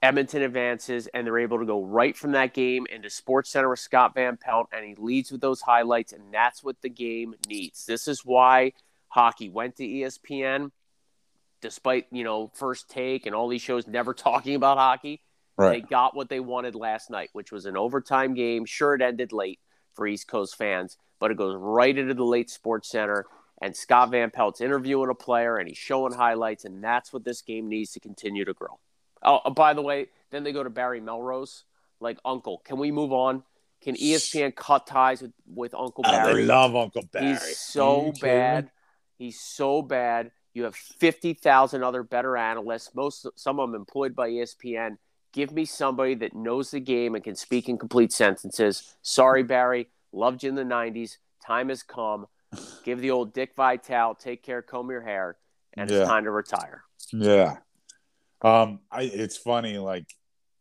[0.00, 3.80] Edmonton advances, and they're able to go right from that game into Sports Center with
[3.80, 7.84] Scott Van Pelt, and he leads with those highlights, and that's what the game needs.
[7.84, 8.74] This is why
[9.08, 10.70] hockey went to ESPN,
[11.60, 15.22] despite you know First Take and all these shows never talking about hockey.
[15.72, 18.64] They got what they wanted last night, which was an overtime game.
[18.64, 19.58] Sure, it ended late
[19.94, 23.26] for East Coast fans, but it goes right into the late Sports Center.
[23.60, 27.42] And Scott Van Pelt's interviewing a player, and he's showing highlights, and that's what this
[27.42, 28.78] game needs to continue to grow.
[29.20, 31.64] Oh, uh, by the way, then they go to Barry Melrose,
[31.98, 32.62] like Uncle.
[32.64, 33.42] Can we move on?
[33.82, 36.44] Can ESPN cut ties with, with Uncle I Barry?
[36.46, 37.30] love Uncle Barry.
[37.30, 38.70] He's so bad.
[39.16, 40.30] He's so bad.
[40.58, 42.92] You have fifty thousand other better analysts.
[42.92, 44.96] Most some of them employed by ESPN.
[45.32, 48.96] Give me somebody that knows the game and can speak in complete sentences.
[49.00, 49.88] Sorry, Barry.
[50.12, 51.18] Loved you in the '90s.
[51.46, 52.26] Time has come.
[52.82, 54.16] Give the old Dick Vitale.
[54.16, 54.60] Take care.
[54.60, 55.36] Comb your hair,
[55.74, 55.98] and Yeah.
[56.00, 56.82] it's time to retire.
[57.12, 57.58] Yeah.
[58.42, 60.06] Um, I it's funny, like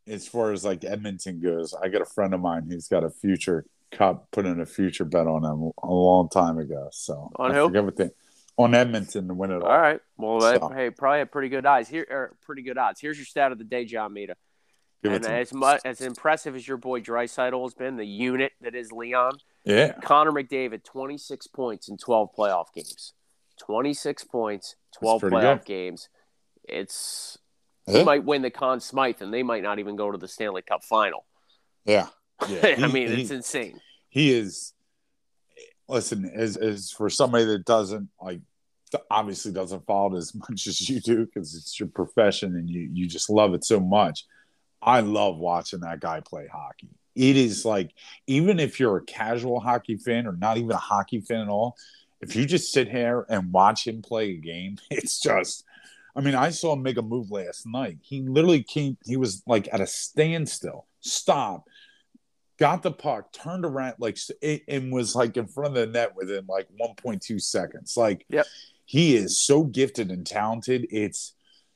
[0.06, 3.10] as far as like Edmonton goes, I got a friend of mine who's got a
[3.10, 6.88] future cup, put in a future bet on him a long time ago.
[6.92, 7.66] So On I who?
[7.66, 8.12] forget what they
[8.58, 9.68] on Edmonton to win it all.
[9.70, 10.00] All right.
[10.18, 12.36] Well, So- hey, probably have pretty good odds here.
[12.42, 13.00] Pretty good odds.
[13.00, 14.36] Here's your stat of the day, John Mita.
[15.04, 15.36] Give and to me.
[15.36, 19.38] as much as impressive as your boy Draisaitl has been, the unit that is Leon,
[19.64, 19.94] Yeah.
[20.02, 23.14] Connor McDavid, 26 points in 12 playoff games.
[23.60, 25.66] 26 points, 12 playoff good.
[25.66, 26.10] games.
[26.64, 27.38] It's
[27.88, 28.00] Yeah.
[28.00, 30.62] he might win the Conn Smythe, and they might not even go to the Stanley
[30.64, 31.26] Cup final.
[31.86, 32.08] Yeah.
[32.48, 32.76] Yeah.
[32.84, 33.82] I mean, he- it's insane.
[34.10, 34.74] he is
[35.90, 38.42] listen as as for somebody that doesn't like
[39.12, 42.90] obviously doesn't follow it as much as you do because it's your profession and you
[42.92, 44.26] you just love it so much
[44.82, 46.90] i love watching that guy play hockey.
[47.16, 47.92] It is like
[48.28, 51.76] even if you're a casual hockey fan or not even a hockey fan at all
[52.22, 55.64] if you just sit here and watch him play a game it's just
[56.16, 57.98] i mean i saw him make a move last night.
[58.02, 60.86] He literally came he was like at a standstill.
[61.00, 61.68] Stop
[62.58, 64.18] got the puck, turned around, like,
[64.68, 67.96] and was like in front of the net within like 1.2 seconds.
[67.96, 68.46] Like, Yep.
[68.86, 70.88] he is so gifted and talented.
[70.90, 71.34] It's,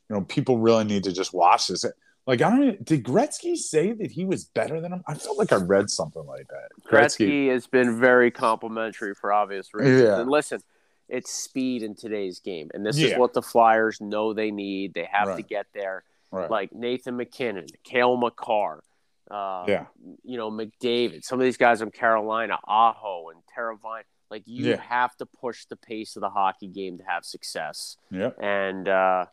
[0.10, 1.86] you know, people really need to just watch this.
[2.28, 5.04] Like, I don't did Gretzky say that he was better than him?
[5.08, 6.70] I felt like I read something like that.
[6.88, 10.02] Gretzky has been very complimentary for obvious reasons.
[10.04, 10.20] Yeah.
[10.20, 10.62] And listen,
[11.10, 14.94] it's speed in today's game, and this is what the Flyers know they need.
[14.94, 16.04] They have to get there.
[16.32, 16.50] Right.
[16.50, 18.84] Like Nathan MacKinnon, Cale Makar,
[19.32, 19.86] uh, yeah.
[20.24, 21.24] you know McDavid.
[21.24, 24.04] Some of these guys from Carolina, Aho and Teravainen.
[24.30, 24.82] Like you Yeah.
[24.82, 27.98] have to push the pace of the hockey game to have success.
[28.10, 28.32] Yeah.
[28.40, 29.26] and uh,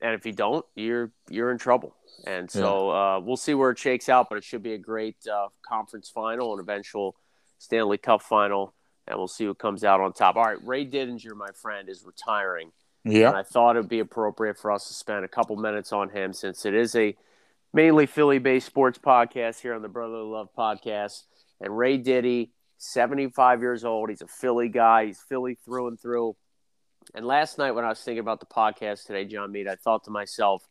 [0.00, 1.94] and if you don't, you're you're in trouble.
[2.26, 5.16] And so uh, we'll see where it shakes out, but it should be a great
[5.32, 7.14] uh, conference final and eventual
[7.58, 8.74] Stanley Cup final,
[9.06, 10.34] and we'll see who comes out on top.
[10.36, 12.72] All right, Ray Didinger, my friend, is retiring,
[13.04, 13.30] and Yeah.
[13.30, 16.66] I thought it'd be appropriate for us to spend a couple minutes on him since
[16.66, 17.16] it is a
[17.72, 21.22] mainly Philly-based sports podcast here on the Brotherly Love podcast.
[21.60, 25.06] And Ray Diddy, 75 years old, he's a Philly guy.
[25.06, 26.36] He's Philly through and through.
[27.14, 30.04] And last night when I was thinking about the podcast today, John Mita, I thought
[30.04, 30.66] to myself,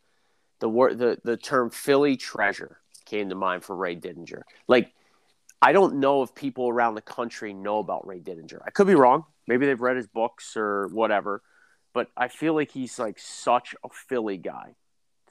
[0.60, 4.41] the word the, the term Philly treasure came to mind for Ray Didinger.
[4.68, 4.93] Like
[5.62, 8.60] I don't know if people around the country know about Ray Didinger.
[8.66, 9.26] I could be wrong.
[9.47, 11.41] Maybe they've read his books or whatever.
[11.93, 14.76] But I feel like he's like such a Philly guy.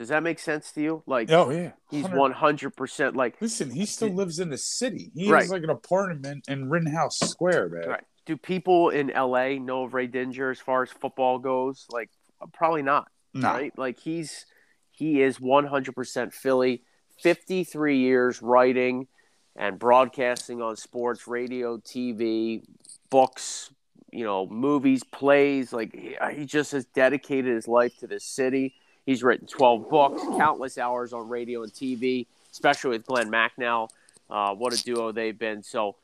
[0.01, 1.03] Does that make sense to you?
[1.07, 1.73] Like Oh, yeah.
[1.91, 5.13] he's 100 one hundred percent like Listen, he still lives in the city.
[5.15, 5.43] He Right.
[5.43, 7.87] has like an apartment in Rittenhouse Square, man.
[7.87, 8.05] Right.
[8.25, 11.85] Do people in LA know of Ray Dinger as far as football goes?
[11.91, 12.09] Like,
[12.41, 13.09] uh, probably not.
[13.35, 13.51] No.
[13.51, 13.77] Right?
[13.79, 14.47] Like he's
[14.91, 16.83] he is 100% Philly.
[17.23, 19.07] 53 years writing
[19.55, 22.63] and broadcasting on sports, radio, TV,
[23.11, 23.71] books,
[24.11, 25.75] you know, movies, plays.
[25.75, 28.75] Like he, uh, he just has dedicated his life to this city.
[29.07, 33.89] He's written 12 books, countless hours on radio and TV, especially with Glenn Macnow.
[34.29, 35.63] Uh, what a duo they've been.
[35.63, 35.97] So,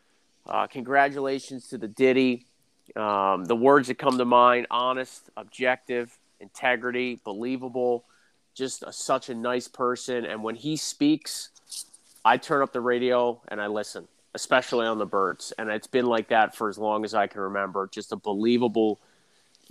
[0.47, 2.47] uh, congratulations to the Diddy.
[2.94, 8.05] Um, the words that come to mind honest, objective, integrity, believable,
[8.55, 10.24] just a, such a nice person.
[10.24, 11.51] And when he speaks,
[12.24, 15.53] I turn up the radio and I listen, especially on the birds.
[15.59, 17.88] And it's been like that for as long as I can remember.
[17.92, 18.99] Just a believable,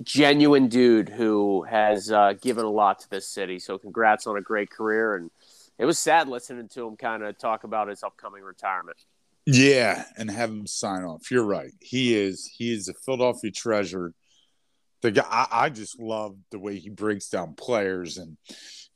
[0.04, 3.60] genuine dude who has uh, given a lot to this city.
[3.60, 5.16] So, congrats on a great career.
[5.16, 5.32] And
[5.78, 8.98] it was sad listening to him kind of talk about his upcoming retirement.
[9.46, 11.30] Yeah, and have him sign off.
[11.30, 11.72] You're right.
[11.82, 12.50] He is.
[12.58, 14.14] He is a Philadelphia treasure.
[15.02, 15.26] The guy.
[15.30, 18.38] I, I just love the way he breaks down players, and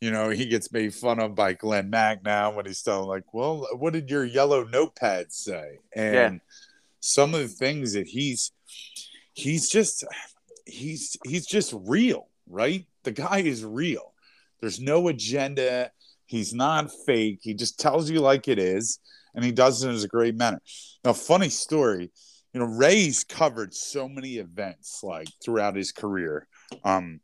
[0.01, 3.67] you know he gets made fun of by Glenn Macnow when he's telling like, "Well,
[3.77, 6.39] what did your yellow notepad say?" And Yeah.
[6.99, 8.51] some of the things that he's
[9.33, 10.03] he's just
[10.69, 12.85] he's he's just real, right?
[13.03, 14.13] The guy is real.
[14.59, 15.91] There's no agenda.
[16.25, 17.39] He's not fake.
[17.41, 18.99] He just tells you like it is
[19.35, 20.61] and he does it in a great manner.
[21.03, 22.11] Now, funny story,
[22.53, 26.47] you know, Ray's covered so many events like throughout his career.
[26.83, 27.21] Um,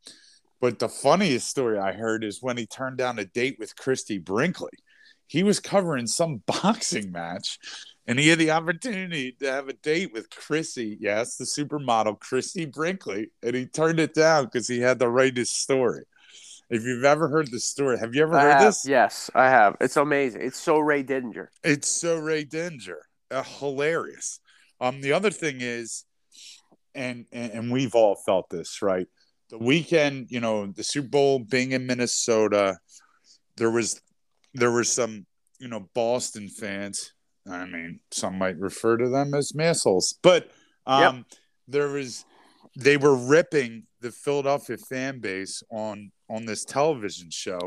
[0.62, 4.18] but the funniest story I heard is when he turned down a date with Christie
[4.18, 4.70] Brinkley.
[5.28, 7.60] He was covering some boxing match
[8.08, 12.66] and he had the opportunity to have a date with Chrissy, yes, the supermodel Chrissy
[12.66, 16.04] Brinkley, and he turned it down because he had to write his story.
[16.70, 18.64] If you've ever heard the story, have you ever I heard have.
[18.64, 18.88] this?
[18.88, 19.78] Yes, I have.
[19.80, 20.42] It's amazing.
[20.42, 21.48] It's so Ray Didinger.
[21.64, 23.02] It's so Ray Dinger,
[23.32, 24.40] uh, hilarious.
[24.82, 26.06] Um, the other thing is,
[26.94, 29.08] and, and and we've all felt this, right?
[29.50, 32.78] The weekend, you know, the Super Bowl being in Minnesota,
[33.58, 34.02] there was
[34.54, 35.26] there were some,
[35.60, 37.12] you know, Boston fans.
[37.50, 40.50] I mean, some might refer to them as massholes, but
[40.86, 41.26] um,
[41.68, 42.26] there was
[42.76, 47.60] they were ripping the Philadelphia fan base on on this television show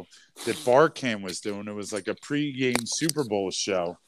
[0.47, 1.69] that Barcam was doing.
[1.69, 3.99] It was like a pregame Super Bowl show.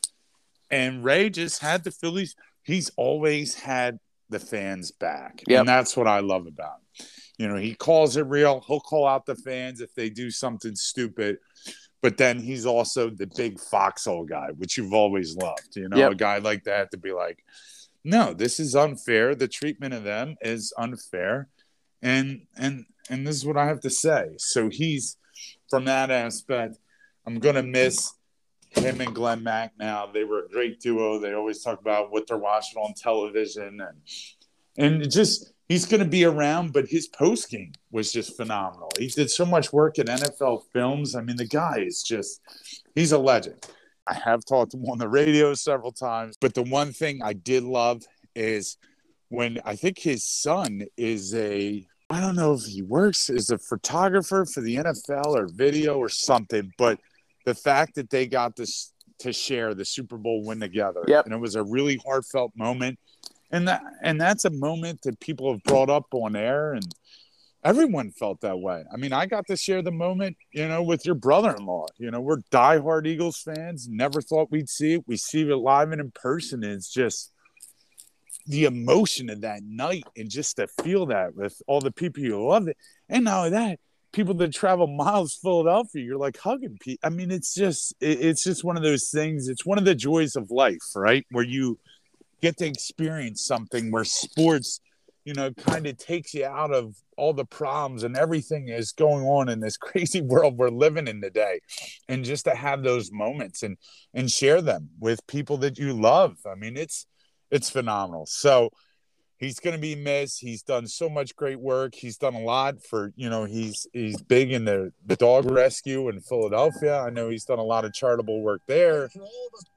[0.71, 2.37] And Ray just had the Phillies.
[2.63, 3.99] He's always had
[4.29, 5.43] the fans back.
[5.47, 5.61] Yep.
[5.61, 7.07] And that's what I love about him.
[7.39, 8.63] You know, he calls it real.
[8.67, 11.39] He'll call out the fans if they do something stupid.
[12.03, 15.77] But then he's also the big foxhole guy, which you've always loved.
[15.77, 16.13] You know, Yep.
[16.13, 17.45] a guy like that to be like,
[18.05, 19.35] no, this is unfair.
[19.35, 21.49] The treatment of them is unfair.
[22.03, 24.31] And and and this is what I have to say.
[24.39, 25.19] So he's
[25.69, 26.79] from that aspect,
[27.27, 28.13] I'm gonna miss
[28.71, 30.13] him and Glenn Macnow.
[30.15, 31.19] They were a great duo.
[31.19, 33.99] They always talk about what they're watching on television and
[34.81, 38.91] and it just he's gonna be around, but his post game was just phenomenal.
[38.99, 41.15] He did so much work at NFL films.
[41.15, 42.41] I mean, the guy is just
[42.95, 43.65] he's a legend.
[44.07, 47.33] I have talked to him on the radio several times, but the one thing I
[47.33, 48.03] did love
[48.35, 48.77] is
[49.29, 53.59] when I think his son is a I don't know if he works as a
[53.59, 56.99] photographer for the NFL or video or something, but
[57.47, 61.05] the fact that they got this to share the Super Bowl win together.
[61.07, 61.27] Yep.
[61.27, 62.99] And it was a really heartfelt moment.
[63.51, 66.87] And that and that's a moment that people have brought up on air and
[67.65, 68.85] everyone felt that way.
[68.93, 71.87] I mean, I got to share the moment, you know, with your brother-in-law.
[71.99, 73.89] You know, we're diehard Eagles fans.
[73.89, 75.05] Never thought we'd see it.
[75.07, 76.65] We see it live and in person.
[76.65, 77.33] And it's just
[78.47, 82.43] the emotion of that night and just to feel that with all the people you
[82.43, 82.77] love it.
[83.09, 83.79] And only that,
[84.13, 87.07] people that travel miles to Philadelphia, you're like hugging people.
[87.07, 89.49] I mean, it's just it, it's just one of those things.
[89.49, 91.27] It's one of the joys of life, right?
[91.31, 91.79] Where you
[92.41, 94.81] get to experience something where sports,
[95.25, 99.25] you know, kind of takes you out of all the problems and everything is going
[99.25, 101.61] on in this crazy world we're living in today.
[102.09, 103.77] And just to have those moments and
[104.15, 106.37] and share them with people that you love.
[106.51, 107.07] I mean, it's
[107.51, 108.27] it's phenomenal.
[108.27, 108.71] So
[109.41, 110.41] he's going to be missed.
[110.41, 111.95] He's done so much great work.
[111.95, 116.09] He's done a lot for you know he's he's big in the, the dog rescue
[116.09, 117.01] in Philadelphia.
[117.01, 119.11] I know he's done a lot of charitable work there.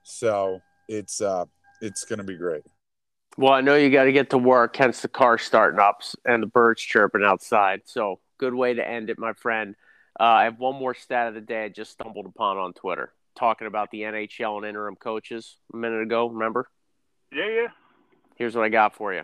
[0.03, 1.45] So it's uh
[1.83, 2.63] it's going to be great.
[3.37, 6.41] Well, I know you got to get to work, hence the car starting up and
[6.41, 7.81] the birds chirping outside.
[7.85, 9.75] So, good way to end it, my friend.
[10.19, 13.11] Uh, I have one more stat of the day I just stumbled upon on Twitter,
[13.35, 16.27] talking about the NHL and interim coaches a minute ago.
[16.27, 16.69] Remember?
[17.33, 17.67] Yeah, yeah.
[18.35, 19.23] Here's what I got for you.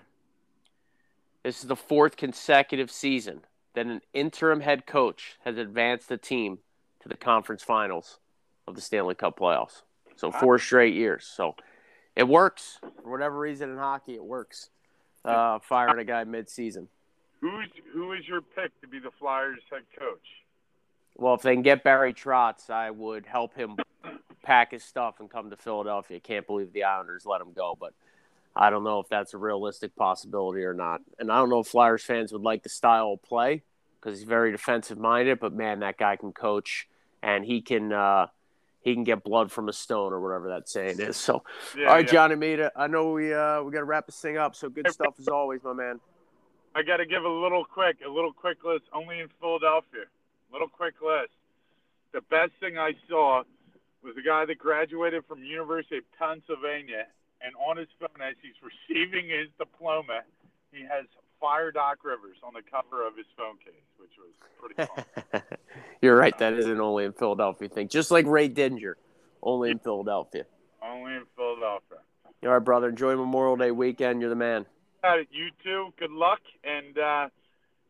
[1.44, 3.42] This is the fourth consecutive season
[3.76, 6.58] that an interim head coach has advanced the team
[7.02, 8.20] to the conference finals
[8.68, 9.84] of the Stanley Cup playoffs.
[10.16, 11.26] So four straight years.
[11.26, 11.56] So
[12.16, 14.16] it works for whatever reason in hockey.
[14.16, 14.70] It works.
[15.26, 16.88] Uh, firing a guy mid-season.
[17.42, 20.26] Who's who is your pick to be the Flyers head coach?
[21.18, 23.76] Well, if they can get Barry Trotz, I would help him
[24.44, 26.20] pack his stuff and come to Philadelphia.
[26.20, 27.94] Can't believe the Islanders let him go, but
[28.56, 31.02] I don't know if that's a realistic possibility or not.
[31.20, 33.64] And I don't know if Flyers fans would like the style of play
[34.00, 35.40] because he's very defensive minded.
[35.40, 36.88] But man, that guy can coach
[37.22, 38.28] and he can uh,
[38.82, 41.18] he can get blood from a stone or whatever that saying is.
[41.18, 41.44] So,
[41.78, 42.12] Yeah, all right, yeah.
[42.12, 44.56] Johnny Mita, I know we uh, we got to wrap this thing up.
[44.56, 46.00] So good stuff as always, my man.
[46.76, 48.86] I got to give a little quick, a little quick list.
[48.94, 50.06] Only in Philadelphia.
[50.06, 51.32] A little quick list.
[52.14, 53.44] The best thing I saw
[54.04, 57.06] was a guy that graduated from University of Pennsylvania,
[57.42, 60.22] and on his phone as he's receiving his diploma,
[60.72, 61.06] he has
[61.40, 64.92] Fire Doc Rivers on the cover of his phone case, which was pretty
[65.32, 65.42] fun.
[66.02, 66.38] You're right.
[66.38, 67.88] That isn't only in Philadelphia thing.
[67.88, 68.98] Just like Ray Dinger,
[69.42, 70.46] only in Philadelphia.
[70.84, 72.00] Only in Philadelphia.
[72.44, 72.90] All right, brother.
[72.90, 74.22] Enjoy Memorial Day weekend.
[74.22, 74.66] You're the man.
[75.04, 75.94] Uh, you too.
[75.98, 77.28] Good luck, and uh,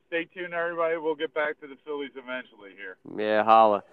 [0.08, 0.98] stay tuned, everybody.
[0.98, 2.98] We'll get back to the Phillies eventually here.
[3.18, 3.84] Yeah, holla.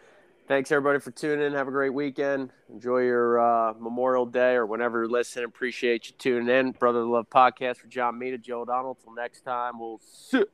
[0.49, 1.55] Thanks everybody for tuning in.
[1.55, 2.53] Have a great weekend.
[2.73, 5.45] Enjoy your uh, Memorial Day or whenever you're listening.
[5.45, 6.71] Appreciate you tuning in.
[6.71, 8.95] Brother Love Podcast for John Mita, Joe O'Donnell.
[8.95, 10.45] Till next time, we'll see.